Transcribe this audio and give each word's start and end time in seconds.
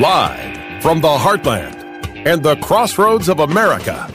Live 0.00 0.82
from 0.82 1.02
the 1.02 1.08
heartland 1.08 1.76
and 2.24 2.42
the 2.42 2.56
crossroads 2.62 3.28
of 3.28 3.40
America, 3.40 4.10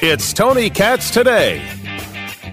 it's 0.00 0.32
Tony 0.32 0.70
Katz 0.70 1.10
today. 1.10 1.58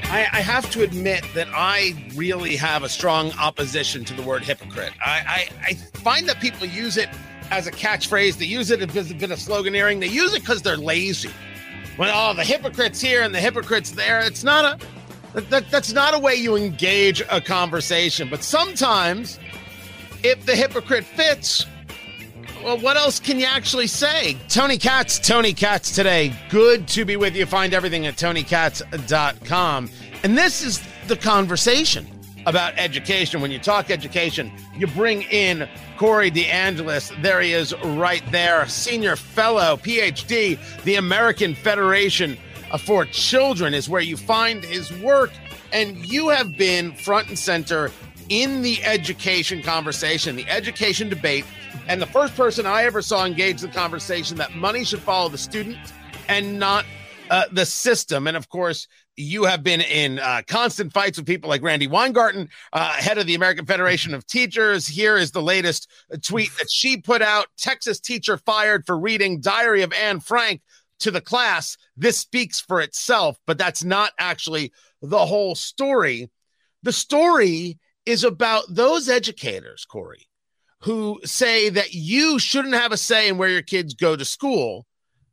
I, 0.03 0.27
I, 0.33 0.41
have 0.41 0.69
to 0.71 0.83
admit 0.83 1.23
that 1.33 1.47
I 1.53 1.93
really 2.13 2.57
have 2.57 2.83
a 2.83 2.89
strong 2.89 3.31
opposition 3.39 4.03
to 4.03 4.13
the 4.13 4.21
word 4.21 4.43
hypocrite. 4.43 4.91
I, 4.99 5.21
I, 5.25 5.49
I 5.67 5.73
find 5.75 6.27
that 6.27 6.41
people 6.41 6.67
use 6.67 6.97
it 6.97 7.07
as 7.51 7.67
a 7.67 7.71
catchphrase. 7.71 8.37
They 8.37 8.47
use 8.47 8.69
it 8.69 8.81
as 8.81 9.11
a 9.11 9.15
bit 9.15 9.31
of 9.31 9.39
sloganeering. 9.39 10.01
They 10.01 10.07
use 10.07 10.33
it 10.33 10.41
because 10.41 10.61
they're 10.61 10.75
lazy. 10.75 11.31
When 11.95 12.09
oh, 12.13 12.33
the 12.33 12.43
hypocrite's 12.43 12.99
here 12.99 13.21
and 13.21 13.33
the 13.33 13.39
hypocrite's 13.39 13.91
there. 13.91 14.19
It's 14.19 14.43
not 14.43 14.65
a 14.65 14.85
that, 15.33 15.69
that's 15.69 15.93
not 15.93 16.13
a 16.13 16.19
way 16.19 16.35
you 16.35 16.55
engage 16.55 17.21
a 17.29 17.41
conversation. 17.41 18.29
But 18.29 18.43
sometimes, 18.43 19.39
if 20.23 20.45
the 20.45 20.55
hypocrite 20.55 21.05
fits, 21.05 21.65
well, 22.63 22.77
what 22.77 22.95
else 22.95 23.19
can 23.19 23.39
you 23.39 23.45
actually 23.45 23.87
say? 23.87 24.37
Tony 24.47 24.77
Katz, 24.77 25.19
Tony 25.19 25.53
Katz 25.53 25.93
today. 25.93 26.33
Good 26.49 26.87
to 26.89 27.03
be 27.03 27.17
with 27.17 27.35
you. 27.35 27.45
Find 27.45 27.73
everything 27.73 28.05
at 28.05 28.15
tonykatz.com. 28.15 29.89
And 30.23 30.37
this 30.37 30.63
is 30.63 30.81
the 31.07 31.17
conversation 31.17 32.07
about 32.45 32.73
education. 32.77 33.41
When 33.41 33.51
you 33.51 33.59
talk 33.59 33.89
education, 33.89 34.51
you 34.77 34.87
bring 34.87 35.23
in 35.23 35.67
Corey 35.97 36.31
DeAngelis. 36.31 37.21
There 37.21 37.41
he 37.41 37.53
is 37.53 37.73
right 37.83 38.23
there, 38.31 38.67
senior 38.67 39.15
fellow, 39.15 39.77
PhD, 39.77 40.57
the 40.83 40.95
American 40.95 41.55
Federation 41.55 42.37
for 42.77 43.05
Children 43.05 43.73
is 43.73 43.89
where 43.89 44.01
you 44.01 44.17
find 44.17 44.63
his 44.63 44.91
work. 44.99 45.31
And 45.71 45.97
you 46.05 46.29
have 46.29 46.55
been 46.57 46.93
front 46.95 47.29
and 47.29 47.37
center 47.37 47.91
in 48.29 48.61
the 48.61 48.83
education 48.83 49.61
conversation, 49.61 50.35
the 50.35 50.47
education 50.47 51.09
debate 51.09 51.45
and 51.87 52.01
the 52.01 52.07
first 52.07 52.35
person 52.35 52.65
I 52.65 52.83
ever 52.83 53.01
saw 53.01 53.25
engage 53.25 53.61
the 53.61 53.67
conversation 53.67 54.37
that 54.37 54.55
money 54.55 54.83
should 54.83 55.01
follow 55.01 55.29
the 55.29 55.37
student 55.37 55.77
and 56.29 56.59
not 56.59 56.85
uh, 57.29 57.45
the 57.51 57.65
system. 57.65 58.27
And 58.27 58.37
of 58.37 58.49
course, 58.49 58.87
you 59.15 59.43
have 59.43 59.63
been 59.63 59.81
in 59.81 60.19
uh, 60.19 60.41
constant 60.47 60.91
fights 60.93 61.17
with 61.17 61.27
people 61.27 61.49
like 61.49 61.61
Randi 61.61 61.87
Weingarten, 61.87 62.49
uh, 62.71 62.93
head 62.93 63.17
of 63.17 63.27
the 63.27 63.35
American 63.35 63.65
Federation 63.65 64.13
of 64.13 64.25
Teachers. 64.25 64.87
Here 64.87 65.17
is 65.17 65.31
the 65.31 65.41
latest 65.41 65.89
tweet 66.23 66.49
that 66.57 66.71
she 66.71 66.97
put 66.97 67.21
out 67.21 67.47
Texas 67.57 67.99
teacher 67.99 68.37
fired 68.37 68.85
for 68.85 68.97
reading 68.97 69.39
Diary 69.39 69.83
of 69.83 69.93
Anne 69.93 70.19
Frank 70.19 70.61
to 71.03 71.11
the 71.11 71.21
class. 71.21 71.77
This 71.95 72.17
speaks 72.17 72.59
for 72.59 72.81
itself, 72.81 73.37
but 73.45 73.57
that's 73.57 73.83
not 73.83 74.11
actually 74.17 74.71
the 75.01 75.25
whole 75.25 75.55
story. 75.55 76.29
The 76.81 76.93
story 76.93 77.79
is 78.05 78.23
about 78.23 78.63
those 78.69 79.09
educators, 79.09 79.85
Corey, 79.85 80.27
who 80.81 81.19
say 81.23 81.69
that 81.69 81.93
you 81.93 82.39
shouldn't 82.39 82.73
have 82.73 82.91
a 82.91 82.97
say 82.97 83.29
in 83.29 83.37
where 83.37 83.49
your 83.49 83.61
kids 83.61 83.93
go 83.93 84.15
to 84.15 84.25
school, 84.25 84.85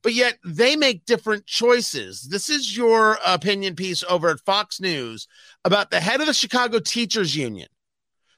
but 0.03 0.15
yet 0.15 0.39
they 0.45 0.77
make 0.77 1.05
different 1.05 1.47
choices. 1.47 2.29
This 2.29 2.49
is 2.49 2.77
your 2.77 3.19
opinion 3.27 3.75
piece 3.75 4.05
over 4.09 4.29
at 4.31 4.41
Fox 4.41 4.81
News 4.81 5.27
about 5.65 5.91
the 5.91 6.01
head 6.01 6.21
of 6.21 6.27
the 6.27 6.35
Chicago 6.35 6.79
Teachers 6.79 7.35
Union 7.37 7.69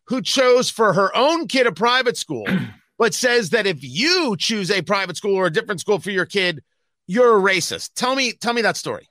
who 0.06 0.20
chose 0.20 0.68
for 0.68 0.92
her 0.92 1.14
own 1.16 1.46
kid 1.46 1.66
a 1.66 1.72
private 1.72 2.16
school, 2.16 2.46
but 2.98 3.14
says 3.14 3.50
that 3.50 3.66
if 3.66 3.78
you 3.80 4.36
choose 4.38 4.70
a 4.70 4.82
private 4.82 5.16
school 5.16 5.36
or 5.36 5.46
a 5.46 5.52
different 5.52 5.80
school 5.80 5.98
for 5.98 6.10
your 6.10 6.26
kid, 6.26 6.62
you're 7.12 7.36
a 7.36 7.52
racist. 7.52 7.90
Tell 7.94 8.14
me, 8.14 8.32
tell 8.32 8.54
me 8.54 8.62
that 8.62 8.76
story. 8.76 9.08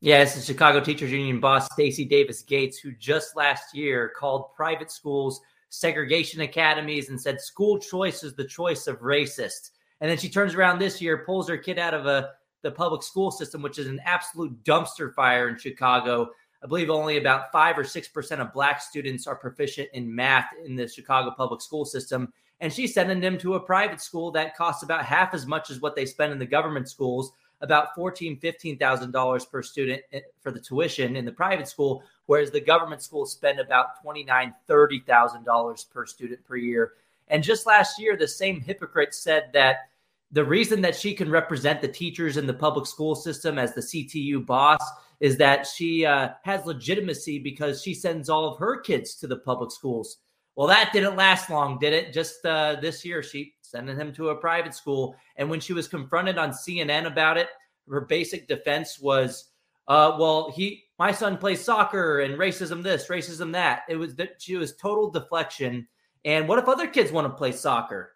Yeah, 0.00 0.24
the 0.24 0.40
Chicago 0.40 0.80
Teachers 0.80 1.12
Union 1.12 1.38
boss 1.38 1.66
Stacy 1.72 2.04
Davis 2.04 2.42
Gates, 2.42 2.78
who 2.78 2.92
just 2.92 3.36
last 3.36 3.74
year 3.74 4.12
called 4.18 4.52
private 4.54 4.90
schools 4.90 5.40
segregation 5.68 6.40
academies 6.42 7.08
and 7.08 7.20
said 7.20 7.40
school 7.40 7.78
choice 7.78 8.22
is 8.22 8.34
the 8.34 8.44
choice 8.44 8.86
of 8.86 8.98
racists. 9.00 9.70
And 10.00 10.10
then 10.10 10.18
she 10.18 10.28
turns 10.28 10.54
around 10.54 10.78
this 10.78 11.00
year, 11.00 11.24
pulls 11.24 11.48
her 11.48 11.56
kid 11.56 11.78
out 11.78 11.94
of 11.94 12.06
a 12.06 12.32
the 12.62 12.70
public 12.70 13.02
school 13.02 13.30
system, 13.30 13.62
which 13.62 13.78
is 13.78 13.86
an 13.86 14.00
absolute 14.04 14.64
dumpster 14.64 15.12
fire 15.14 15.48
in 15.48 15.56
Chicago. 15.56 16.30
I 16.62 16.66
believe 16.66 16.88
only 16.90 17.18
about 17.18 17.52
five 17.52 17.78
or 17.78 17.84
six 17.84 18.08
percent 18.08 18.40
of 18.40 18.52
black 18.52 18.80
students 18.80 19.26
are 19.26 19.36
proficient 19.36 19.90
in 19.92 20.12
math 20.12 20.48
in 20.64 20.74
the 20.74 20.88
Chicago 20.88 21.30
public 21.36 21.60
school 21.60 21.84
system. 21.84 22.32
And 22.60 22.72
she's 22.72 22.94
sending 22.94 23.20
them 23.20 23.36
to 23.38 23.54
a 23.54 23.60
private 23.60 24.00
school 24.00 24.30
that 24.32 24.56
costs 24.56 24.82
about 24.82 25.04
half 25.04 25.34
as 25.34 25.46
much 25.46 25.70
as 25.70 25.80
what 25.80 25.94
they 25.94 26.06
spend 26.06 26.32
in 26.32 26.38
the 26.38 26.46
government 26.46 26.88
schools 26.88 27.32
about 27.60 27.94
fourteen, 27.94 28.36
fifteen 28.38 28.78
thousand 28.78 29.10
dollars 29.10 29.44
per 29.44 29.62
student 29.62 30.02
eh, 30.12 30.20
for 30.40 30.50
the 30.50 30.60
tuition 30.60 31.16
in 31.16 31.24
the 31.24 31.32
private 31.32 31.68
school, 31.68 32.02
whereas 32.26 32.50
the 32.50 32.60
government 32.60 33.02
schools 33.02 33.32
spend 33.32 33.60
about 33.60 34.00
twenty 34.02 34.24
nine, 34.24 34.54
thirty 34.66 35.00
thousand 35.00 35.44
dollars 35.44 35.84
per 35.84 36.06
student 36.06 36.44
per 36.44 36.56
year. 36.56 36.92
And 37.28 37.42
just 37.42 37.66
last 37.66 37.98
year, 37.98 38.16
the 38.16 38.28
same 38.28 38.60
hypocrite 38.60 39.14
said 39.14 39.50
that 39.54 39.88
the 40.32 40.44
reason 40.44 40.80
that 40.82 40.96
she 40.96 41.14
can 41.14 41.30
represent 41.30 41.80
the 41.80 41.88
teachers 41.88 42.36
in 42.36 42.46
the 42.46 42.52
public 42.52 42.86
school 42.86 43.14
system 43.14 43.58
as 43.58 43.72
the 43.72 43.80
CTU 43.80 44.44
boss 44.44 44.80
is 45.20 45.36
that 45.36 45.66
she 45.66 46.04
uh, 46.04 46.30
has 46.42 46.66
legitimacy 46.66 47.38
because 47.38 47.82
she 47.82 47.94
sends 47.94 48.28
all 48.28 48.46
of 48.46 48.58
her 48.58 48.80
kids 48.80 49.14
to 49.14 49.26
the 49.26 49.36
public 49.36 49.70
schools. 49.70 50.18
Well, 50.56 50.68
that 50.68 50.92
didn't 50.92 51.16
last 51.16 51.50
long, 51.50 51.78
did 51.78 51.92
it? 51.92 52.12
Just 52.12 52.44
uh, 52.46 52.76
this 52.80 53.04
year, 53.04 53.22
she 53.22 53.54
sending 53.60 53.96
him 53.96 54.12
to 54.14 54.28
a 54.28 54.36
private 54.36 54.74
school. 54.74 55.16
And 55.36 55.50
when 55.50 55.60
she 55.60 55.72
was 55.72 55.88
confronted 55.88 56.38
on 56.38 56.50
CNN 56.50 57.06
about 57.06 57.36
it, 57.36 57.48
her 57.88 58.02
basic 58.02 58.46
defense 58.46 59.00
was, 59.00 59.50
uh, 59.88 60.16
well, 60.18 60.52
he, 60.54 60.84
my 60.98 61.10
son 61.10 61.36
plays 61.36 61.62
soccer 61.62 62.20
and 62.20 62.38
racism 62.38 62.82
this, 62.82 63.08
racism 63.08 63.52
that. 63.52 63.82
It 63.88 63.96
was 63.96 64.14
that 64.16 64.40
she 64.40 64.56
was 64.56 64.76
total 64.76 65.10
deflection. 65.10 65.88
And 66.24 66.48
what 66.48 66.58
if 66.58 66.68
other 66.68 66.86
kids 66.86 67.10
want 67.10 67.26
to 67.26 67.34
play 67.34 67.50
soccer? 67.50 68.12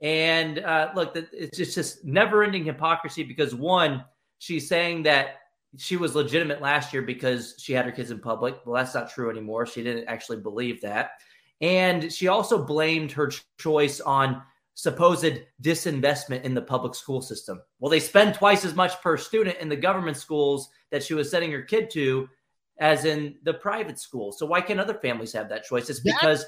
And 0.00 0.58
uh, 0.60 0.90
look, 0.96 1.14
it's 1.14 1.56
just, 1.56 1.74
just 1.74 2.04
never 2.04 2.42
ending 2.42 2.64
hypocrisy 2.64 3.22
because 3.22 3.54
one, 3.54 4.04
she's 4.38 4.66
saying 4.66 5.04
that 5.04 5.36
she 5.76 5.96
was 5.96 6.14
legitimate 6.14 6.60
last 6.60 6.92
year 6.92 7.02
because 7.02 7.54
she 7.58 7.72
had 7.72 7.84
her 7.84 7.92
kids 7.92 8.10
in 8.10 8.18
public. 8.18 8.56
Well, 8.64 8.74
that's 8.74 8.94
not 8.94 9.10
true 9.10 9.30
anymore. 9.30 9.66
She 9.66 9.82
didn't 9.82 10.08
actually 10.08 10.38
believe 10.38 10.80
that. 10.80 11.12
And 11.62 12.12
she 12.12 12.28
also 12.28 12.64
blamed 12.64 13.12
her 13.12 13.30
choice 13.58 14.00
on 14.00 14.42
supposed 14.74 15.40
disinvestment 15.62 16.42
in 16.42 16.54
the 16.54 16.62
public 16.62 16.94
school 16.94 17.22
system. 17.22 17.62
Well, 17.78 17.90
they 17.90 18.00
spend 18.00 18.34
twice 18.34 18.64
as 18.64 18.74
much 18.74 19.00
per 19.00 19.16
student 19.16 19.58
in 19.58 19.68
the 19.68 19.76
government 19.76 20.16
schools 20.16 20.68
that 20.90 21.02
she 21.02 21.14
was 21.14 21.30
sending 21.30 21.52
her 21.52 21.62
kid 21.62 21.88
to 21.90 22.28
as 22.80 23.04
in 23.04 23.36
the 23.44 23.54
private 23.54 23.98
school. 23.98 24.32
So 24.32 24.44
why 24.44 24.60
can't 24.60 24.80
other 24.80 24.94
families 24.94 25.32
have 25.34 25.48
that 25.50 25.64
choice? 25.64 25.88
It's 25.88 26.00
because 26.00 26.44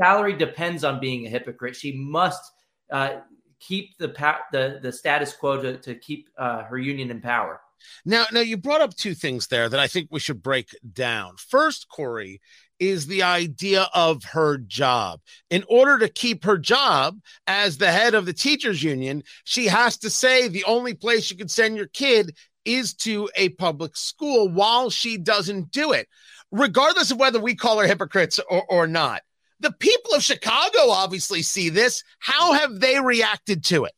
salary 0.00 0.34
depends 0.34 0.84
on 0.84 1.00
being 1.00 1.26
a 1.26 1.30
hypocrite. 1.30 1.76
She 1.76 1.92
must 1.96 2.42
uh, 2.90 3.20
keep 3.60 3.96
the, 3.98 4.08
the 4.52 4.80
the 4.82 4.92
status 4.92 5.32
quo 5.32 5.62
to, 5.62 5.76
to 5.78 5.94
keep 5.94 6.28
uh, 6.36 6.64
her 6.64 6.78
union 6.78 7.10
in 7.10 7.20
power. 7.20 7.60
Now, 8.04 8.24
now 8.32 8.40
you 8.40 8.56
brought 8.56 8.80
up 8.80 8.94
two 8.96 9.14
things 9.14 9.48
there 9.48 9.68
that 9.68 9.78
I 9.78 9.86
think 9.86 10.08
we 10.10 10.20
should 10.20 10.42
break 10.42 10.70
down. 10.92 11.36
First, 11.36 11.88
Corey, 11.88 12.40
is 12.78 13.06
the 13.06 13.22
idea 13.22 13.88
of 13.94 14.22
her 14.24 14.58
job. 14.58 15.20
In 15.50 15.64
order 15.68 15.98
to 15.98 16.08
keep 16.08 16.44
her 16.44 16.58
job 16.58 17.18
as 17.46 17.78
the 17.78 17.90
head 17.90 18.14
of 18.14 18.26
the 18.26 18.32
teachers 18.32 18.82
union, 18.82 19.22
she 19.44 19.66
has 19.66 19.96
to 19.98 20.10
say 20.10 20.48
the 20.48 20.64
only 20.64 20.94
place 20.94 21.30
you 21.30 21.36
can 21.36 21.48
send 21.48 21.76
your 21.76 21.86
kid 21.88 22.36
is 22.64 22.94
to 22.94 23.30
a 23.36 23.50
public 23.50 23.96
school 23.96 24.48
while 24.48 24.90
she 24.90 25.16
doesn't 25.16 25.70
do 25.70 25.92
it, 25.92 26.08
regardless 26.50 27.10
of 27.10 27.18
whether 27.18 27.40
we 27.40 27.54
call 27.54 27.78
her 27.78 27.86
hypocrites 27.86 28.40
or, 28.50 28.64
or 28.68 28.86
not. 28.86 29.22
The 29.60 29.72
people 29.72 30.14
of 30.14 30.22
Chicago 30.22 30.90
obviously 30.90 31.42
see 31.42 31.70
this. 31.70 32.02
How 32.18 32.52
have 32.52 32.80
they 32.80 33.00
reacted 33.00 33.64
to 33.66 33.84
it? 33.84 33.92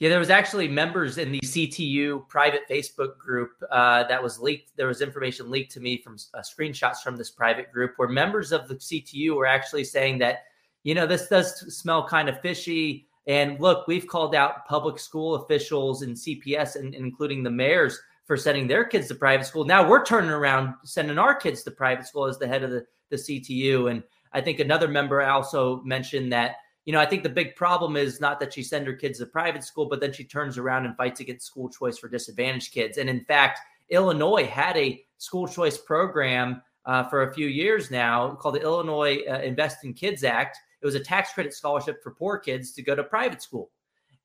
Yeah, 0.00 0.08
there 0.08 0.18
was 0.18 0.30
actually 0.30 0.66
members 0.66 1.18
in 1.18 1.30
the 1.30 1.40
CTU 1.40 2.26
private 2.28 2.62
Facebook 2.68 3.16
group 3.16 3.50
uh, 3.70 4.04
that 4.04 4.20
was 4.20 4.40
leaked. 4.40 4.72
There 4.76 4.88
was 4.88 5.00
information 5.00 5.50
leaked 5.50 5.72
to 5.72 5.80
me 5.80 5.98
from 6.02 6.16
uh, 6.34 6.40
screenshots 6.40 6.98
from 6.98 7.16
this 7.16 7.30
private 7.30 7.72
group 7.72 7.92
where 7.96 8.08
members 8.08 8.50
of 8.50 8.66
the 8.66 8.74
CTU 8.74 9.36
were 9.36 9.46
actually 9.46 9.84
saying 9.84 10.18
that, 10.18 10.44
you 10.82 10.94
know, 10.96 11.06
this 11.06 11.28
does 11.28 11.54
smell 11.76 12.06
kind 12.08 12.28
of 12.28 12.40
fishy. 12.40 13.06
And 13.28 13.58
look, 13.60 13.86
we've 13.86 14.08
called 14.08 14.34
out 14.34 14.66
public 14.66 14.98
school 14.98 15.36
officials 15.36 16.02
and 16.02 16.16
CPS, 16.16 16.74
and, 16.74 16.92
and 16.94 17.06
including 17.06 17.44
the 17.44 17.50
mayors, 17.50 17.98
for 18.24 18.36
sending 18.36 18.66
their 18.66 18.84
kids 18.84 19.08
to 19.08 19.14
private 19.14 19.46
school. 19.46 19.64
Now 19.64 19.88
we're 19.88 20.04
turning 20.04 20.30
around 20.30 20.74
sending 20.82 21.18
our 21.18 21.34
kids 21.34 21.62
to 21.62 21.70
private 21.70 22.06
school 22.06 22.26
as 22.26 22.38
the 22.38 22.48
head 22.48 22.64
of 22.64 22.70
the, 22.70 22.84
the 23.10 23.16
CTU. 23.16 23.90
And 23.90 24.02
I 24.32 24.40
think 24.40 24.60
another 24.60 24.88
member 24.88 25.22
also 25.22 25.82
mentioned 25.82 26.32
that 26.32 26.56
you 26.84 26.92
know, 26.92 27.00
I 27.00 27.06
think 27.06 27.22
the 27.22 27.30
big 27.30 27.56
problem 27.56 27.96
is 27.96 28.20
not 28.20 28.38
that 28.40 28.52
she 28.52 28.62
sends 28.62 28.86
her 28.86 28.94
kids 28.94 29.18
to 29.18 29.26
private 29.26 29.64
school, 29.64 29.86
but 29.86 30.00
then 30.00 30.12
she 30.12 30.24
turns 30.24 30.58
around 30.58 30.84
and 30.84 30.96
fights 30.96 31.20
against 31.20 31.46
school 31.46 31.68
choice 31.68 31.98
for 31.98 32.08
disadvantaged 32.08 32.72
kids. 32.72 32.98
And 32.98 33.08
in 33.08 33.24
fact, 33.24 33.60
Illinois 33.88 34.46
had 34.46 34.76
a 34.76 35.04
school 35.18 35.48
choice 35.48 35.78
program 35.78 36.62
uh, 36.86 37.04
for 37.04 37.22
a 37.22 37.32
few 37.32 37.46
years 37.46 37.90
now 37.90 38.34
called 38.34 38.56
the 38.56 38.62
Illinois 38.62 39.22
uh, 39.28 39.38
Invest 39.40 39.84
in 39.84 39.94
Kids 39.94 40.24
Act. 40.24 40.58
It 40.82 40.86
was 40.86 40.94
a 40.94 41.00
tax 41.00 41.32
credit 41.32 41.54
scholarship 41.54 42.02
for 42.02 42.10
poor 42.10 42.38
kids 42.38 42.72
to 42.72 42.82
go 42.82 42.94
to 42.94 43.02
private 43.02 43.40
school. 43.40 43.70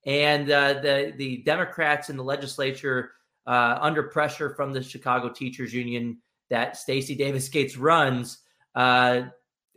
And 0.05 0.49
uh, 0.49 0.73
the 0.75 1.13
the 1.17 1.37
Democrats 1.43 2.09
in 2.09 2.17
the 2.17 2.23
legislature, 2.23 3.11
uh, 3.47 3.77
under 3.81 4.03
pressure 4.03 4.49
from 4.49 4.73
the 4.73 4.83
Chicago 4.83 5.29
Teachers 5.29 5.73
Union 5.73 6.17
that 6.49 6.77
Stacy 6.77 7.15
Davis 7.15 7.47
Gates 7.49 7.77
runs, 7.77 8.39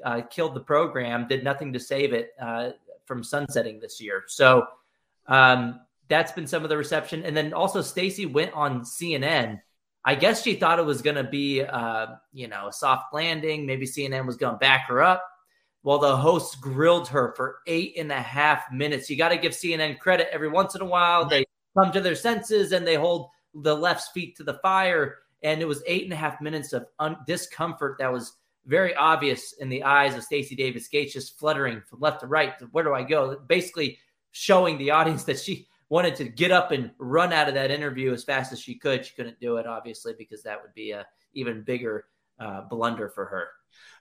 uh, 0.05 0.23
killed 0.23 0.55
the 0.55 0.61
program, 0.61 1.29
did 1.29 1.45
nothing 1.45 1.73
to 1.73 1.81
save 1.81 2.13
it 2.13 2.31
uh, 2.41 2.71
from 3.07 3.23
sunsetting 3.23 3.81
this 3.81 4.01
year. 4.01 4.25
So 4.27 4.67
um, 5.27 5.81
that's 6.09 6.33
been 6.33 6.47
some 6.47 6.63
of 6.63 6.69
the 6.69 6.77
reception. 6.77 7.25
And 7.25 7.37
then 7.37 7.53
also, 7.53 7.83
Stacy 7.83 8.27
went 8.27 8.53
on 8.53 8.83
CNN. 8.83 9.61
I 10.05 10.15
guess 10.15 10.43
she 10.43 10.55
thought 10.55 10.79
it 10.79 10.85
was 10.85 11.01
going 11.01 11.17
to 11.17 11.25
be, 11.25 11.63
uh, 11.63 12.07
you 12.33 12.49
know, 12.49 12.69
a 12.69 12.73
soft 12.73 13.15
landing. 13.15 13.67
Maybe 13.67 13.87
CNN 13.87 14.27
was 14.27 14.37
going 14.37 14.55
to 14.55 14.59
back 14.59 14.89
her 14.89 15.03
up. 15.03 15.25
Well, 15.85 15.99
the 15.99 16.17
host 16.17 16.61
grilled 16.61 17.09
her 17.09 17.35
for 17.37 17.59
eight 17.67 17.95
and 17.99 18.13
a 18.13 18.21
half 18.21 18.71
minutes. 18.73 19.11
You 19.11 19.17
got 19.17 19.31
to 19.31 19.37
give 19.37 19.53
CNN 19.53 19.99
credit. 19.99 20.29
Every 20.33 20.49
once 20.49 20.75
in 20.75 20.81
a 20.81 20.87
while, 20.87 21.29
they 21.29 21.45
come 21.77 21.93
to 21.93 22.01
their 22.01 22.15
senses 22.15 22.73
and 22.73 22.87
they 22.87 22.95
hold 22.95 23.31
the 23.55 23.75
left's 23.75 24.09
feet 24.11 24.37
to 24.37 24.45
the 24.45 24.59
fire. 24.63 25.19
And 25.43 25.61
it 25.61 25.67
was 25.67 25.83
eight 25.87 26.05
and 26.05 26.13
a 26.13 26.17
half 26.17 26.41
minutes 26.41 26.73
of 26.73 26.87
un- 26.99 27.17
discomfort 27.27 27.97
that 27.99 28.13
was 28.13 28.35
very 28.67 28.95
obvious 28.95 29.55
in 29.55 29.69
the 29.69 29.83
eyes 29.83 30.17
of 30.17 30.23
Stacy 30.23 30.55
Davis 30.55 30.89
Gates, 30.89 31.13
just 31.13 31.39
fluttering 31.39 31.83
from 31.89 32.01
left 32.01 32.21
to 32.21 32.27
right. 32.27 32.55
Where 32.71 32.85
do 32.85 32.95
I 32.95 33.03
go? 33.03 33.37
Basically, 33.47 33.99
showing 34.31 34.79
the 34.79 34.91
audience 34.91 35.25
that 35.25 35.39
she 35.39 35.67
wanted 35.89 36.17
to 36.17 36.25
get 36.25 36.51
up 36.51 36.71
and 36.71 36.91
run 36.99 37.33
out 37.33 37.49
of 37.49 37.55
that 37.55 37.71
interview 37.71 38.13
as 38.13 38.25
fast 38.25 38.53
as 38.53 38.61
she 38.61 38.77
could. 38.77 39.05
She 39.05 39.15
couldn't 39.15 39.39
do 39.41 39.57
it, 39.57 39.67
obviously, 39.67 40.15
because 40.17 40.43
that 40.45 40.63
would 40.63 40.73
be 40.75 40.93
a 40.93 41.07
even 41.35 41.63
bigger 41.63 42.07
uh, 42.39 42.63
blunder 42.63 43.09
for 43.11 43.27
her. 43.27 43.49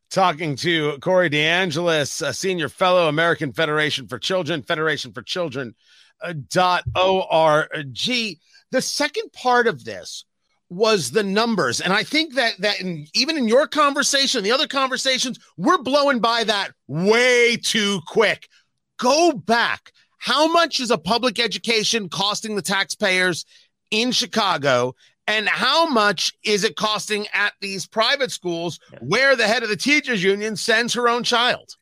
Talking 0.09 0.55
to 0.57 0.97
Corey 0.99 1.29
DeAngelis, 1.29 2.25
a 2.25 2.33
senior 2.33 2.69
fellow, 2.69 3.07
American 3.07 3.53
Federation 3.53 4.07
for 4.07 4.19
Children, 4.19 4.61
Federation 4.61 5.11
for 5.11 5.21
Children 5.21 5.73
uh, 6.21 6.33
dot 6.49 6.83
org. 6.95 7.67
The 8.71 8.81
second 8.81 9.33
part 9.33 9.67
of 9.67 9.83
this 9.83 10.25
was 10.71 11.11
the 11.11 11.21
numbers. 11.21 11.81
And 11.81 11.91
I 11.91 12.03
think 12.03 12.35
that 12.35 12.53
that 12.59 12.79
in, 12.79 13.05
even 13.13 13.37
in 13.37 13.47
your 13.47 13.67
conversation, 13.67 14.43
the 14.43 14.53
other 14.53 14.67
conversations, 14.67 15.37
we're 15.57 15.77
blowing 15.77 16.19
by 16.19 16.45
that 16.45 16.71
way 16.87 17.57
too 17.57 17.99
quick. 18.07 18.47
Go 18.97 19.33
back. 19.33 19.91
How 20.17 20.47
much 20.51 20.79
is 20.79 20.89
a 20.89 20.97
public 20.97 21.39
education 21.39 22.07
costing 22.07 22.55
the 22.55 22.61
taxpayers 22.61 23.45
in 23.91 24.13
Chicago? 24.13 24.95
And 25.27 25.47
how 25.49 25.87
much 25.87 26.31
is 26.43 26.63
it 26.63 26.77
costing 26.77 27.27
at 27.33 27.53
these 27.59 27.85
private 27.85 28.31
schools 28.31 28.79
where 29.01 29.35
the 29.35 29.47
head 29.47 29.63
of 29.63 29.69
the 29.69 29.75
teachers 29.75 30.23
union 30.23 30.55
sends 30.55 30.93
her 30.93 31.09
own 31.09 31.23
child? 31.23 31.75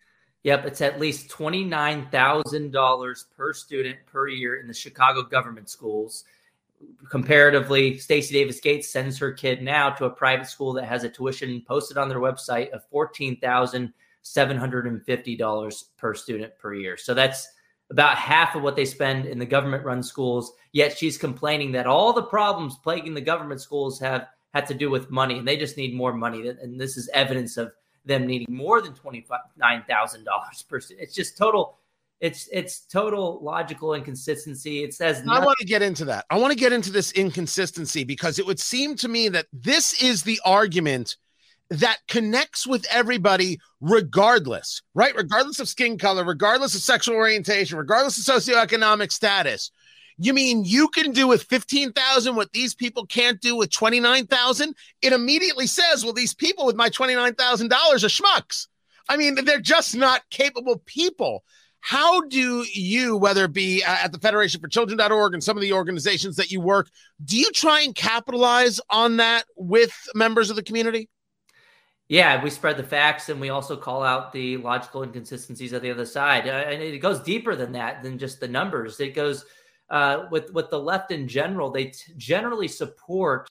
Yep, 0.43 0.65
it's 0.65 0.81
at 0.81 0.99
least 0.99 1.29
$29,000 1.29 3.23
per 3.37 3.53
student 3.53 3.99
per 4.07 4.27
year 4.27 4.59
in 4.59 4.67
the 4.67 4.73
Chicago 4.73 5.21
government 5.21 5.69
schools 5.69 6.23
comparatively, 7.09 7.97
Stacy 7.97 8.33
Davis 8.33 8.59
Gates 8.59 8.91
sends 8.91 9.17
her 9.17 9.31
kid 9.31 9.61
now 9.61 9.89
to 9.89 10.05
a 10.05 10.09
private 10.09 10.47
school 10.47 10.73
that 10.73 10.85
has 10.85 11.03
a 11.03 11.09
tuition 11.09 11.63
posted 11.67 11.97
on 11.97 12.09
their 12.09 12.19
website 12.19 12.69
of 12.69 12.85
fourteen 12.89 13.39
thousand 13.39 13.93
seven 14.21 14.57
hundred 14.57 14.85
and 14.87 15.03
fifty 15.05 15.35
dollars 15.35 15.91
per 15.97 16.13
student 16.13 16.57
per 16.59 16.73
year. 16.73 16.97
So 16.97 17.13
that's 17.13 17.47
about 17.91 18.17
half 18.17 18.55
of 18.55 18.61
what 18.61 18.75
they 18.75 18.85
spend 18.85 19.25
in 19.25 19.39
the 19.39 19.45
government-run 19.45 20.03
schools. 20.03 20.53
Yet 20.73 20.95
she's 20.97 21.17
complaining 21.17 21.71
that 21.71 21.87
all 21.87 22.13
the 22.13 22.21
problems 22.21 22.77
plaguing 22.83 23.15
the 23.15 23.21
government 23.21 23.61
schools 23.61 23.99
have 23.99 24.27
had 24.53 24.67
to 24.67 24.73
do 24.73 24.89
with 24.89 25.09
money, 25.09 25.39
and 25.39 25.47
they 25.47 25.57
just 25.57 25.77
need 25.77 25.95
more 25.95 26.13
money. 26.13 26.47
And 26.47 26.79
this 26.79 26.97
is 26.97 27.09
evidence 27.13 27.57
of 27.57 27.71
them 28.05 28.27
needing 28.27 28.53
more 28.53 28.81
than 28.81 28.93
twenty 28.93 29.25
nine 29.57 29.83
thousand 29.87 30.25
dollars 30.25 30.63
per 30.67 30.79
student. 30.79 31.03
It's 31.03 31.15
just 31.15 31.37
total 31.37 31.79
it's 32.19 32.49
it's 32.51 32.81
total 32.81 33.39
logical 33.41 33.93
inconsistency. 33.93 34.83
It 34.83 34.93
says 34.93 35.23
I 35.29 35.43
want 35.43 35.57
to 35.59 35.65
get 35.65 35.81
into 35.81 36.05
that. 36.05 36.25
I 36.29 36.37
want 36.37 36.51
to 36.51 36.59
get 36.59 36.73
into 36.73 36.91
this 36.91 37.11
inconsistency 37.13 38.03
because 38.03 38.39
it 38.39 38.45
would 38.45 38.59
seem 38.59 38.95
to 38.97 39.07
me 39.07 39.29
that 39.29 39.47
this 39.53 40.01
is 40.01 40.23
the 40.23 40.39
argument 40.45 41.15
that 41.69 41.99
connects 42.07 42.65
with 42.65 42.85
everybody 42.89 43.59
regardless, 43.79 44.81
right? 44.95 45.15
Regardless 45.15 45.59
of 45.59 45.69
skin 45.69 45.97
color, 45.97 46.25
regardless 46.25 46.75
of 46.75 46.81
sexual 46.81 47.15
orientation, 47.15 47.77
regardless 47.77 48.17
of 48.17 48.35
socioeconomic 48.35 49.11
status. 49.11 49.71
You 50.21 50.33
mean 50.33 50.65
you 50.65 50.89
can 50.89 51.13
do 51.13 51.27
with 51.27 51.43
15,000 51.43 52.35
what 52.35 52.51
these 52.51 52.75
people 52.75 53.05
can't 53.05 53.39
do 53.39 53.55
with 53.55 53.71
29,000? 53.71 54.75
It 55.01 55.13
immediately 55.13 55.65
says, 55.65 56.03
well, 56.03 56.11
these 56.11 56.33
people 56.33 56.65
with 56.65 56.75
my 56.75 56.89
$29,000 56.89 57.71
are 57.71 57.95
schmucks. 57.95 58.67
I 59.07 59.15
mean, 59.15 59.35
they're 59.45 59.61
just 59.61 59.95
not 59.95 60.29
capable 60.29 60.81
people. 60.85 61.45
How 61.81 62.21
do 62.21 62.65
you, 62.73 63.17
whether 63.17 63.45
it 63.45 63.53
be 63.53 63.83
uh, 63.83 63.97
at 64.03 64.11
the 64.11 64.19
Federation 64.19 64.59
for 64.59 64.67
Children.org 64.67 65.33
and 65.33 65.43
some 65.43 65.57
of 65.57 65.61
the 65.61 65.73
organizations 65.73 66.35
that 66.35 66.51
you 66.51 66.59
work, 66.59 66.89
do 67.23 67.37
you 67.37 67.51
try 67.51 67.81
and 67.81 67.95
capitalize 67.95 68.81
on 68.89 69.17
that 69.17 69.45
with 69.55 69.93
members 70.13 70.49
of 70.49 70.55
the 70.55 70.63
community? 70.63 71.09
Yeah, 72.09 72.43
we 72.43 72.49
spread 72.49 72.75
the 72.75 72.83
facts 72.83 73.29
and 73.29 73.39
we 73.39 73.49
also 73.49 73.77
call 73.77 74.03
out 74.03 74.33
the 74.33 74.57
logical 74.57 75.03
inconsistencies 75.03 75.73
of 75.73 75.81
the 75.81 75.91
other 75.91 76.05
side. 76.05 76.47
Uh, 76.47 76.51
and 76.51 76.81
it 76.81 76.97
goes 76.99 77.19
deeper 77.19 77.55
than 77.55 77.71
that, 77.73 78.01
than 78.01 78.17
just 78.17 78.39
the 78.39 78.47
numbers. 78.47 78.99
It 78.99 79.13
goes 79.13 79.45
uh, 79.89 80.25
with, 80.31 80.51
with 80.53 80.69
the 80.69 80.79
left 80.79 81.11
in 81.11 81.27
general, 81.27 81.69
they 81.69 81.85
t- 81.85 82.13
generally 82.17 82.67
support 82.67 83.47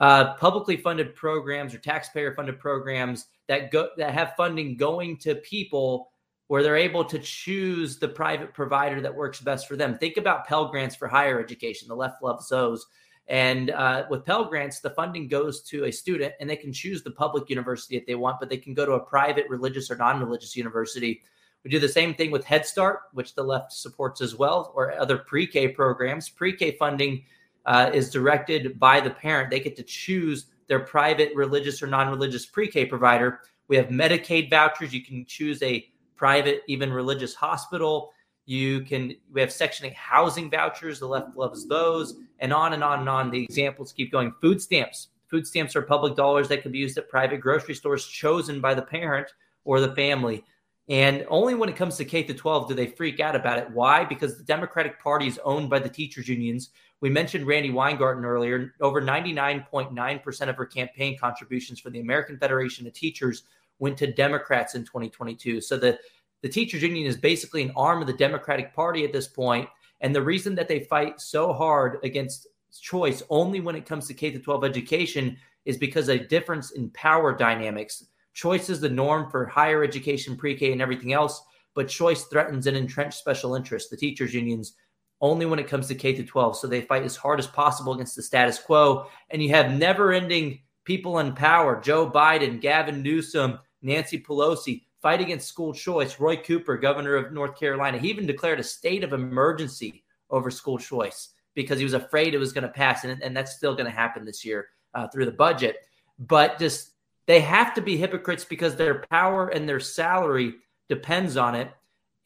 uh, 0.00 0.34
publicly 0.34 0.76
funded 0.76 1.14
programs 1.14 1.74
or 1.74 1.78
taxpayer 1.78 2.34
funded 2.34 2.58
programs 2.58 3.26
that 3.46 3.70
go 3.70 3.88
that 3.96 4.14
have 4.14 4.34
funding 4.36 4.76
going 4.76 5.16
to 5.16 5.34
people 5.36 6.10
where 6.48 6.62
they're 6.62 6.76
able 6.76 7.04
to 7.04 7.18
choose 7.18 7.98
the 7.98 8.08
private 8.08 8.52
provider 8.52 9.00
that 9.00 9.14
works 9.14 9.40
best 9.40 9.68
for 9.68 9.76
them. 9.76 9.96
Think 9.96 10.16
about 10.16 10.46
Pell 10.46 10.68
Grants 10.68 10.96
for 10.96 11.06
higher 11.06 11.38
education. 11.38 11.88
The 11.88 11.94
left 11.94 12.22
loves 12.22 12.48
those. 12.48 12.86
And 13.28 13.70
uh, 13.70 14.06
with 14.08 14.24
Pell 14.24 14.46
Grants, 14.46 14.80
the 14.80 14.90
funding 14.90 15.28
goes 15.28 15.62
to 15.64 15.84
a 15.84 15.92
student 15.92 16.32
and 16.40 16.48
they 16.48 16.56
can 16.56 16.72
choose 16.72 17.02
the 17.02 17.10
public 17.10 17.50
university 17.50 17.96
if 17.96 18.06
they 18.06 18.14
want, 18.14 18.40
but 18.40 18.48
they 18.48 18.56
can 18.56 18.72
go 18.72 18.86
to 18.86 18.92
a 18.92 19.00
private 19.00 19.46
religious 19.50 19.90
or 19.90 19.96
non 19.96 20.18
religious 20.18 20.56
university. 20.56 21.22
We 21.62 21.70
do 21.70 21.78
the 21.78 21.88
same 21.88 22.14
thing 22.14 22.30
with 22.30 22.46
Head 22.46 22.64
Start, 22.64 23.00
which 23.12 23.34
the 23.34 23.42
left 23.42 23.72
supports 23.72 24.22
as 24.22 24.34
well, 24.34 24.72
or 24.74 24.98
other 24.98 25.18
pre 25.18 25.46
K 25.46 25.68
programs. 25.68 26.30
Pre 26.30 26.56
K 26.56 26.76
funding 26.78 27.24
uh, 27.66 27.90
is 27.92 28.10
directed 28.10 28.78
by 28.80 29.00
the 29.00 29.10
parent. 29.10 29.50
They 29.50 29.60
get 29.60 29.76
to 29.76 29.82
choose 29.82 30.46
their 30.66 30.80
private 30.80 31.34
religious 31.34 31.82
or 31.82 31.86
non 31.86 32.08
religious 32.08 32.46
pre 32.46 32.68
K 32.68 32.86
provider. 32.86 33.40
We 33.66 33.76
have 33.76 33.88
Medicaid 33.88 34.48
vouchers. 34.48 34.94
You 34.94 35.04
can 35.04 35.26
choose 35.26 35.62
a 35.62 35.86
private, 36.18 36.62
even 36.66 36.92
religious 36.92 37.34
hospital. 37.34 38.12
You 38.44 38.80
can, 38.80 39.14
we 39.32 39.40
have 39.40 39.52
Section 39.52 39.86
8 39.86 39.94
housing 39.94 40.50
vouchers. 40.50 41.00
The 41.00 41.06
left 41.06 41.36
loves 41.36 41.66
those, 41.66 42.16
and 42.40 42.52
on 42.52 42.74
and 42.74 42.84
on 42.84 43.00
and 43.00 43.08
on. 43.08 43.30
The 43.30 43.44
examples 43.44 43.92
keep 43.92 44.12
going. 44.12 44.32
Food 44.40 44.60
stamps. 44.60 45.08
Food 45.28 45.46
stamps 45.46 45.76
are 45.76 45.82
public 45.82 46.16
dollars 46.16 46.48
that 46.48 46.62
can 46.62 46.72
be 46.72 46.78
used 46.78 46.98
at 46.98 47.08
private 47.08 47.40
grocery 47.40 47.74
stores 47.74 48.06
chosen 48.06 48.60
by 48.60 48.74
the 48.74 48.82
parent 48.82 49.28
or 49.64 49.80
the 49.80 49.94
family. 49.94 50.44
And 50.88 51.26
only 51.28 51.54
when 51.54 51.68
it 51.68 51.76
comes 51.76 51.98
to 51.98 52.04
K 52.06 52.22
to 52.22 52.32
12 52.32 52.68
do 52.68 52.74
they 52.74 52.86
freak 52.86 53.20
out 53.20 53.36
about 53.36 53.58
it. 53.58 53.70
Why? 53.70 54.04
Because 54.04 54.38
the 54.38 54.44
Democratic 54.44 54.98
Party 54.98 55.26
is 55.26 55.38
owned 55.44 55.68
by 55.68 55.78
the 55.78 55.88
teachers' 55.88 56.28
unions. 56.28 56.70
We 57.00 57.10
mentioned 57.10 57.46
Randi 57.46 57.70
Weingarten 57.70 58.24
earlier. 58.24 58.74
Over 58.80 59.02
99.9% 59.02 60.48
of 60.48 60.56
her 60.56 60.66
campaign 60.66 61.18
contributions 61.18 61.78
for 61.78 61.90
the 61.90 62.00
American 62.00 62.38
Federation 62.38 62.86
of 62.86 62.94
Teachers 62.94 63.42
went 63.78 63.96
to 63.98 64.12
Democrats 64.12 64.74
in 64.74 64.84
2022. 64.84 65.60
So 65.60 65.76
the 65.76 65.98
the 66.42 66.48
teachers 66.48 66.82
union 66.82 67.06
is 67.06 67.16
basically 67.16 67.62
an 67.62 67.72
arm 67.76 68.00
of 68.00 68.06
the 68.06 68.12
Democratic 68.12 68.72
Party 68.74 69.04
at 69.04 69.12
this 69.12 69.26
point. 69.26 69.68
And 70.00 70.14
the 70.14 70.22
reason 70.22 70.54
that 70.54 70.68
they 70.68 70.80
fight 70.80 71.20
so 71.20 71.52
hard 71.52 71.98
against 72.04 72.46
choice 72.80 73.22
only 73.30 73.60
when 73.60 73.74
it 73.74 73.86
comes 73.86 74.06
to 74.06 74.14
K 74.14 74.30
12 74.30 74.64
education 74.64 75.36
is 75.64 75.76
because 75.76 76.08
a 76.08 76.18
difference 76.18 76.72
in 76.72 76.90
power 76.90 77.36
dynamics. 77.36 78.04
Choice 78.34 78.70
is 78.70 78.80
the 78.80 78.88
norm 78.88 79.30
for 79.30 79.46
higher 79.46 79.82
education, 79.82 80.36
pre 80.36 80.56
K, 80.56 80.72
and 80.72 80.80
everything 80.80 81.12
else, 81.12 81.42
but 81.74 81.88
choice 81.88 82.24
threatens 82.24 82.66
an 82.66 82.76
entrenched 82.76 83.18
special 83.18 83.56
interest, 83.56 83.90
the 83.90 83.96
teachers' 83.96 84.32
unions, 84.32 84.74
only 85.20 85.46
when 85.46 85.58
it 85.58 85.66
comes 85.66 85.88
to 85.88 85.94
K 85.94 86.22
12. 86.22 86.56
So 86.56 86.66
they 86.68 86.82
fight 86.82 87.02
as 87.02 87.16
hard 87.16 87.40
as 87.40 87.48
possible 87.48 87.94
against 87.94 88.14
the 88.14 88.22
status 88.22 88.60
quo. 88.60 89.06
And 89.30 89.42
you 89.42 89.50
have 89.50 89.72
never 89.72 90.12
ending 90.12 90.60
people 90.84 91.18
in 91.18 91.34
power 91.34 91.80
Joe 91.80 92.08
Biden, 92.08 92.60
Gavin 92.60 93.02
Newsom, 93.02 93.58
Nancy 93.82 94.20
Pelosi, 94.20 94.82
fight 95.00 95.20
against 95.20 95.48
school 95.48 95.72
choice. 95.72 96.18
Roy 96.18 96.36
Cooper, 96.36 96.76
governor 96.76 97.16
of 97.16 97.32
North 97.32 97.58
Carolina, 97.58 97.98
he 97.98 98.08
even 98.08 98.26
declared 98.26 98.60
a 98.60 98.64
state 98.64 99.04
of 99.04 99.12
emergency 99.12 100.04
over 100.30 100.50
school 100.50 100.78
choice 100.78 101.30
because 101.54 101.78
he 101.78 101.84
was 101.84 101.94
afraid 101.94 102.34
it 102.34 102.38
was 102.38 102.52
going 102.52 102.62
to 102.62 102.68
pass. 102.68 103.04
And, 103.04 103.22
and 103.22 103.36
that's 103.36 103.56
still 103.56 103.74
going 103.74 103.86
to 103.86 103.96
happen 103.96 104.24
this 104.24 104.44
year 104.44 104.68
uh, 104.94 105.08
through 105.08 105.26
the 105.26 105.32
budget. 105.32 105.76
But 106.18 106.58
just 106.58 106.92
they 107.26 107.40
have 107.40 107.74
to 107.74 107.80
be 107.80 107.96
hypocrites 107.96 108.44
because 108.44 108.74
their 108.74 109.04
power 109.10 109.48
and 109.48 109.68
their 109.68 109.80
salary 109.80 110.54
depends 110.88 111.36
on 111.36 111.54
it. 111.54 111.70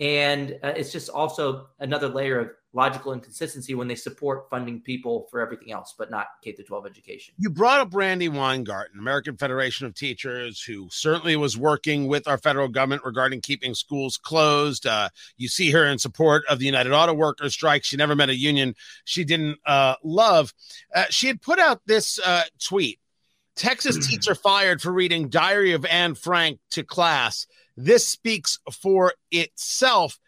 And 0.00 0.58
uh, 0.62 0.72
it's 0.76 0.90
just 0.90 1.08
also 1.08 1.68
another 1.78 2.08
layer 2.08 2.40
of 2.40 2.50
logical 2.74 3.12
inconsistency 3.12 3.74
when 3.74 3.86
they 3.86 3.94
support 3.94 4.48
funding 4.48 4.80
people 4.80 5.28
for 5.30 5.40
everything 5.40 5.72
else, 5.72 5.94
but 5.96 6.10
not 6.10 6.26
K 6.42 6.52
12 6.52 6.86
education. 6.86 7.34
You 7.38 7.50
brought 7.50 7.80
up 7.80 7.94
Randi 7.94 8.28
Weingarten, 8.28 8.98
American 8.98 9.36
Federation 9.36 9.86
of 9.86 9.94
Teachers, 9.94 10.62
who 10.62 10.88
certainly 10.90 11.36
was 11.36 11.58
working 11.58 12.06
with 12.06 12.26
our 12.26 12.38
federal 12.38 12.68
government 12.68 13.02
regarding 13.04 13.42
keeping 13.42 13.74
schools 13.74 14.16
closed. 14.16 14.86
Uh, 14.86 15.10
you 15.36 15.48
see 15.48 15.70
her 15.70 15.84
in 15.86 15.98
support 15.98 16.44
of 16.48 16.58
the 16.58 16.66
United 16.66 16.92
Auto 16.92 17.12
Workers 17.12 17.52
strike. 17.52 17.84
She 17.84 17.96
never 17.96 18.16
met 18.16 18.30
a 18.30 18.36
union 18.36 18.74
she 19.04 19.24
didn't 19.24 19.58
uh, 19.66 19.96
love. 20.02 20.54
Uh, 20.94 21.04
she 21.10 21.26
had 21.26 21.42
put 21.42 21.58
out 21.58 21.82
this 21.86 22.18
uh, 22.24 22.44
tweet 22.58 22.98
Texas 23.56 24.06
teacher 24.08 24.34
fired 24.34 24.80
for 24.80 24.92
reading 24.92 25.28
Diary 25.28 25.72
of 25.72 25.84
Anne 25.84 26.14
Frank 26.14 26.58
to 26.70 26.82
class. 26.82 27.46
This 27.84 28.06
speaks 28.06 28.58
for 28.70 29.14
itself. 29.30 30.18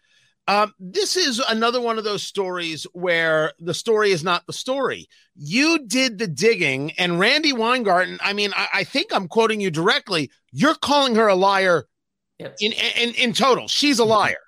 Um, 0.47 0.73
this 0.79 1.15
is 1.15 1.39
another 1.39 1.81
one 1.81 1.97
of 1.97 2.03
those 2.03 2.21
stories 2.21 2.85
where 2.93 3.53
the 3.59 3.73
story 3.73 4.11
is 4.11 4.23
not 4.23 4.45
the 4.45 4.53
story. 4.53 5.07
You 5.35 5.79
did 5.87 6.19
the 6.19 6.27
digging, 6.27 6.91
and 6.99 7.19
Randi 7.19 7.53
Weingarten. 7.53 8.19
I 8.21 8.33
mean, 8.33 8.51
I, 8.55 8.67
I 8.73 8.83
think 8.83 9.07
I'm 9.11 9.27
quoting 9.27 9.59
you 9.59 9.71
directly. 9.71 10.29
You're 10.51 10.75
calling 10.75 11.15
her 11.15 11.27
a 11.27 11.35
liar. 11.35 11.85
Yep. 12.39 12.57
In, 12.59 12.73
in 12.73 13.15
in 13.15 13.33
total, 13.33 13.67
she's 13.67 13.99
a 13.99 14.05
liar. 14.05 14.43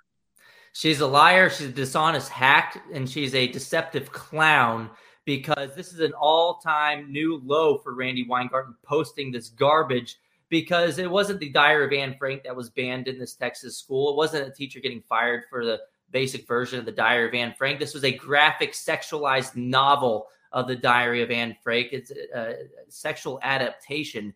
She's 0.73 0.99
a 0.99 1.07
liar. 1.07 1.49
She's 1.49 1.69
a 1.69 1.71
dishonest 1.71 2.29
hack, 2.29 2.83
and 2.93 3.09
she's 3.09 3.33
a 3.33 3.47
deceptive 3.47 4.11
clown. 4.11 4.89
Because 5.25 5.75
this 5.75 5.91
is 5.91 5.99
an 5.99 6.13
all-time 6.13 7.11
new 7.11 7.41
low 7.43 7.79
for 7.79 7.93
Randi 7.93 8.25
Weingarten 8.29 8.75
posting 8.85 9.29
this 9.29 9.49
garbage 9.49 10.15
because 10.49 10.97
it 10.97 11.09
wasn't 11.09 11.39
the 11.39 11.49
Diary 11.49 11.85
of 11.85 11.93
Anne 11.93 12.15
Frank 12.17 12.43
that 12.43 12.55
was 12.55 12.69
banned 12.69 13.07
in 13.07 13.19
this 13.19 13.35
Texas 13.35 13.77
school. 13.77 14.11
It 14.11 14.15
wasn't 14.15 14.47
a 14.47 14.51
teacher 14.51 14.79
getting 14.79 15.01
fired 15.01 15.43
for 15.49 15.65
the 15.65 15.79
basic 16.11 16.47
version 16.47 16.79
of 16.79 16.85
the 16.85 16.91
Diary 16.91 17.27
of 17.27 17.33
Anne 17.33 17.53
Frank. 17.57 17.79
This 17.79 17.93
was 17.93 18.03
a 18.03 18.11
graphic, 18.11 18.73
sexualized 18.73 19.55
novel 19.55 20.27
of 20.51 20.67
the 20.67 20.75
Diary 20.75 21.21
of 21.21 21.31
Anne 21.31 21.55
Frank. 21.61 21.89
It's 21.91 22.11
a, 22.11 22.55
sexual 22.87 23.39
adaptation 23.43 24.33